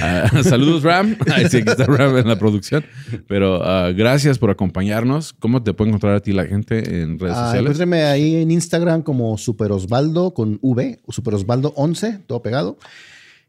Ah, 0.00 0.30
saludos, 0.42 0.82
Ram. 0.82 1.16
Ay, 1.34 1.48
sí, 1.48 1.58
aquí 1.58 1.70
está 1.70 1.84
Ram 1.86 2.16
en 2.16 2.26
la 2.26 2.38
producción. 2.38 2.84
Pero 3.28 3.62
ah, 3.62 3.92
gracias 3.92 4.38
por 4.38 4.50
acompañarnos. 4.50 5.32
¿Cómo 5.34 5.62
te 5.62 5.74
puede 5.74 5.90
encontrar 5.90 6.14
a 6.14 6.20
ti 6.20 6.32
la 6.32 6.46
gente 6.46 7.02
en 7.02 7.18
redes 7.18 7.36
Ah, 7.36 7.44
sociales? 7.46 7.60
encuéntreme 7.72 8.02
ahí 8.04 8.36
en 8.36 8.50
Instagram 8.50 9.02
como 9.02 9.36
Super 9.38 9.72
Osvaldo 9.72 10.32
con 10.34 10.58
V, 10.62 11.00
Super 11.08 11.34
Osvaldo 11.34 11.72
11, 11.76 12.20
todo 12.26 12.40
pegado. 12.42 12.78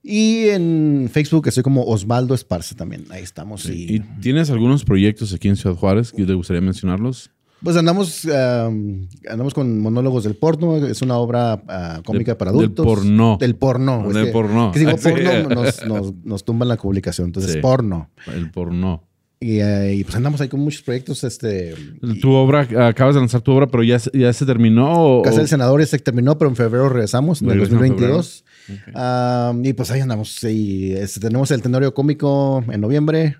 Y 0.03 0.49
en 0.49 1.09
Facebook 1.11 1.47
estoy 1.47 1.63
como 1.63 1.83
Osvaldo 1.85 2.35
Esparza 2.35 2.75
también. 2.75 3.05
Ahí 3.09 3.23
estamos. 3.23 3.65
y, 3.67 3.95
¿Y 3.95 3.99
tienes 4.21 4.51
algunos 4.51 4.83
proyectos 4.83 5.33
aquí 5.33 5.47
en 5.47 5.55
Ciudad 5.55 5.75
Juárez 5.75 6.11
que 6.11 6.25
te 6.25 6.33
gustaría 6.33 6.61
mencionarlos? 6.61 7.31
Pues 7.63 7.77
andamos, 7.77 8.25
um, 8.25 9.07
andamos 9.29 9.53
con 9.53 9.79
Monólogos 9.79 10.23
del 10.23 10.35
Porno. 10.35 10.77
Es 10.85 11.01
una 11.01 11.17
obra 11.17 11.61
ah, 11.67 12.01
cómica 12.05 12.31
Del- 12.31 12.37
para 12.37 12.51
del 12.51 12.59
adultos. 12.61 12.85
porno. 12.85 13.37
Del 13.39 13.55
porno. 13.55 14.11
Del 14.13 14.31
porno. 14.31 14.71
Que 14.71 14.79
digo 14.79 14.91
porno 15.01 15.49
nos, 15.49 15.85
nos, 15.85 16.13
nos 16.23 16.45
tumban 16.45 16.67
la 16.67 16.77
publicación. 16.77 17.27
Entonces, 17.27 17.53
Sí. 17.53 17.59
porno. 17.59 18.09
El 18.33 18.51
porno. 18.51 19.03
Y, 19.39 19.59
eh, 19.59 19.93
y, 19.95 20.03
pues 20.03 20.15
andamos 20.15 20.39
ahí 20.41 20.47
con 20.47 20.59
muchos 20.61 20.81
proyectos. 20.81 21.23
Este, 21.23 21.75
y 22.01 22.19
Tu 22.19 22.31
obra, 22.31 22.61
acabas 22.87 23.15
de 23.15 23.21
lanzar 23.21 23.41
tu 23.41 23.51
obra, 23.51 23.67
pero 23.67 23.83
ya, 23.83 23.99
se- 23.99 24.11
ya 24.17 24.31
se 24.33 24.45
terminó. 24.45 25.21
Casa 25.23 25.39
del 25.39 25.47
Senador 25.47 25.79
ya 25.81 25.85
se 25.87 25.99
terminó, 25.99 26.37
pero 26.37 26.49
en 26.49 26.55
febrero 26.55 26.89
regresamos, 26.89 27.41
en 27.41 27.49
el 27.49 27.53
Regresan 27.55 27.83
en 27.83 27.89
2022. 27.91 28.45
Ah, 28.95 29.53
y 29.63 29.73
pues 29.73 29.91
ahí 29.91 29.99
andamos. 30.01 30.43
Y 30.43 30.93
este, 30.93 31.19
tenemos 31.19 31.51
el 31.51 31.61
Tenorio 31.61 31.93
Cómico 31.93 32.63
en 32.71 32.81
noviembre, 32.81 33.37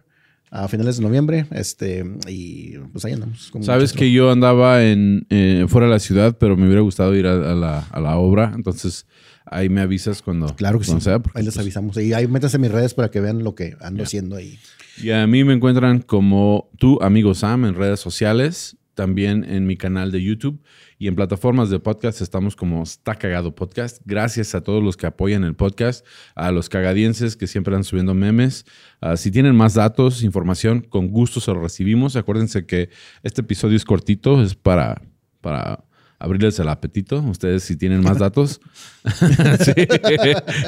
a 0.64 0.68
finales 0.68 0.98
de 0.98 1.04
noviembre. 1.04 1.46
Este, 1.52 2.06
y 2.28 2.78
pues 2.92 3.04
ahí 3.06 3.14
andamos. 3.14 3.52
Sabes 3.62 3.94
que 3.94 4.12
yo 4.12 4.32
andaba 4.32 4.84
en 4.84 5.26
eh, 5.30 5.66
fuera 5.68 5.88
de 5.88 5.94
la 5.94 6.00
ciudad, 6.00 6.38
pero 6.40 6.56
me 6.58 6.66
hubiera 6.66 6.82
gustado 6.82 7.16
ir 7.16 7.28
a, 7.28 7.52
a 7.52 7.56
la, 7.56 7.80
a 7.80 8.00
la 8.00 8.18
obra. 8.18 8.52
Entonces, 8.56 9.06
ahí 9.46 9.70
me 9.70 9.82
avisas 9.82 10.22
cuando, 10.22 10.48
Claro 10.56 10.80
que 10.80 10.86
sí. 10.86 11.00
sea, 11.02 11.20
porque, 11.20 11.40
ahí 11.40 11.46
les 11.46 11.54
pues, 11.56 11.64
avisamos. 11.64 11.98
Y 11.98 12.14
ahí 12.14 12.28
métanse 12.28 12.58
en 12.58 12.62
mis 12.62 12.72
redes 12.72 12.94
para 12.94 13.12
que 13.12 13.20
vean 13.20 13.44
lo 13.44 13.56
que 13.56 13.76
ando 13.82 14.04
haciendo 14.04 14.36
ahí. 14.36 14.58
Y 15.02 15.12
a 15.12 15.28
mí 15.28 15.44
me 15.44 15.54
encuentran 15.54 16.00
como 16.02 16.70
tu 16.78 17.02
amigo 17.02 17.34
Sam 17.36 17.66
en 17.66 17.76
redes 17.76 18.00
sociales, 18.00 18.78
también 18.96 19.44
en 19.44 19.68
mi 19.68 19.78
canal 19.78 20.12
de 20.12 20.24
YouTube 20.24 20.60
y 20.98 21.08
en 21.08 21.16
plataformas 21.16 21.70
de 21.70 21.80
podcast 21.80 22.22
estamos 22.22 22.56
como 22.56 22.82
Está 22.82 23.16
Cagado 23.16 23.54
Podcast. 23.54 24.02
Gracias 24.06 24.56
a 24.56 24.62
todos 24.62 24.84
los 24.84 24.98
que 24.98 25.06
apoyan 25.06 25.44
el 25.44 25.56
podcast, 25.56 26.06
a 26.34 26.52
los 26.52 26.68
cagadienses 26.70 27.38
que 27.38 27.48
siempre 27.48 27.74
están 27.74 27.84
subiendo 27.84 28.16
memes. 28.16 28.66
Ah, 29.02 29.18
si 29.18 29.30
tienen 29.30 29.56
más 29.56 29.76
datos, 29.76 30.24
información, 30.24 30.82
con 30.82 31.10
gusto 31.10 31.40
se 31.40 31.54
lo 31.54 31.62
recibimos. 31.62 32.16
Acuérdense 32.16 32.66
que 32.66 32.90
este 33.22 33.42
episodio 33.42 33.78
es 33.78 33.86
cortito, 33.86 34.42
es 34.42 34.56
para, 34.56 35.02
para 35.42 35.85
abrirles 36.20 36.58
el 36.60 36.70
apetito. 36.70 37.20
Ustedes 37.22 37.64
si 37.64 37.76
tienen 37.78 38.02
más 38.02 38.18
datos, 38.20 38.60
Sí. 39.66 39.74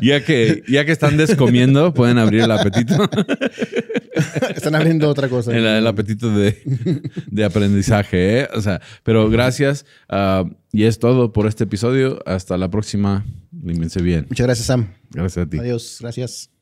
ya, 0.02 0.24
que, 0.24 0.64
ya 0.68 0.86
que 0.86 0.92
están 0.92 1.18
descomiendo, 1.18 1.94
pueden 1.94 2.18
abrir 2.18 2.42
el 2.42 2.52
apetito. 2.52 2.96
Están 4.56 4.76
abriendo 4.76 5.10
otra 5.10 5.30
cosa. 5.30 5.56
El, 5.56 5.66
el 5.66 5.88
apetito 5.88 6.30
de, 6.36 6.62
de 7.28 7.44
aprendizaje, 7.44 8.42
¿eh? 8.42 8.48
O 8.54 8.62
sea, 8.62 8.82
pero 9.04 9.30
gracias. 9.30 9.86
ah, 10.10 10.44
y 10.72 10.84
es 10.84 11.00
todo 11.00 11.32
por 11.34 11.48
este 11.48 11.64
episodio. 11.66 12.20
Hasta 12.26 12.58
la 12.58 12.70
próxima. 12.70 13.26
Límpiense 13.64 14.02
bien. 14.02 14.26
Muchas 14.30 14.46
gracias, 14.48 14.68
Sam. 14.68 14.94
Gracias 15.12 15.46
a 15.46 15.50
ti. 15.50 15.58
Adiós. 15.60 15.98
Gracias. 16.02 16.57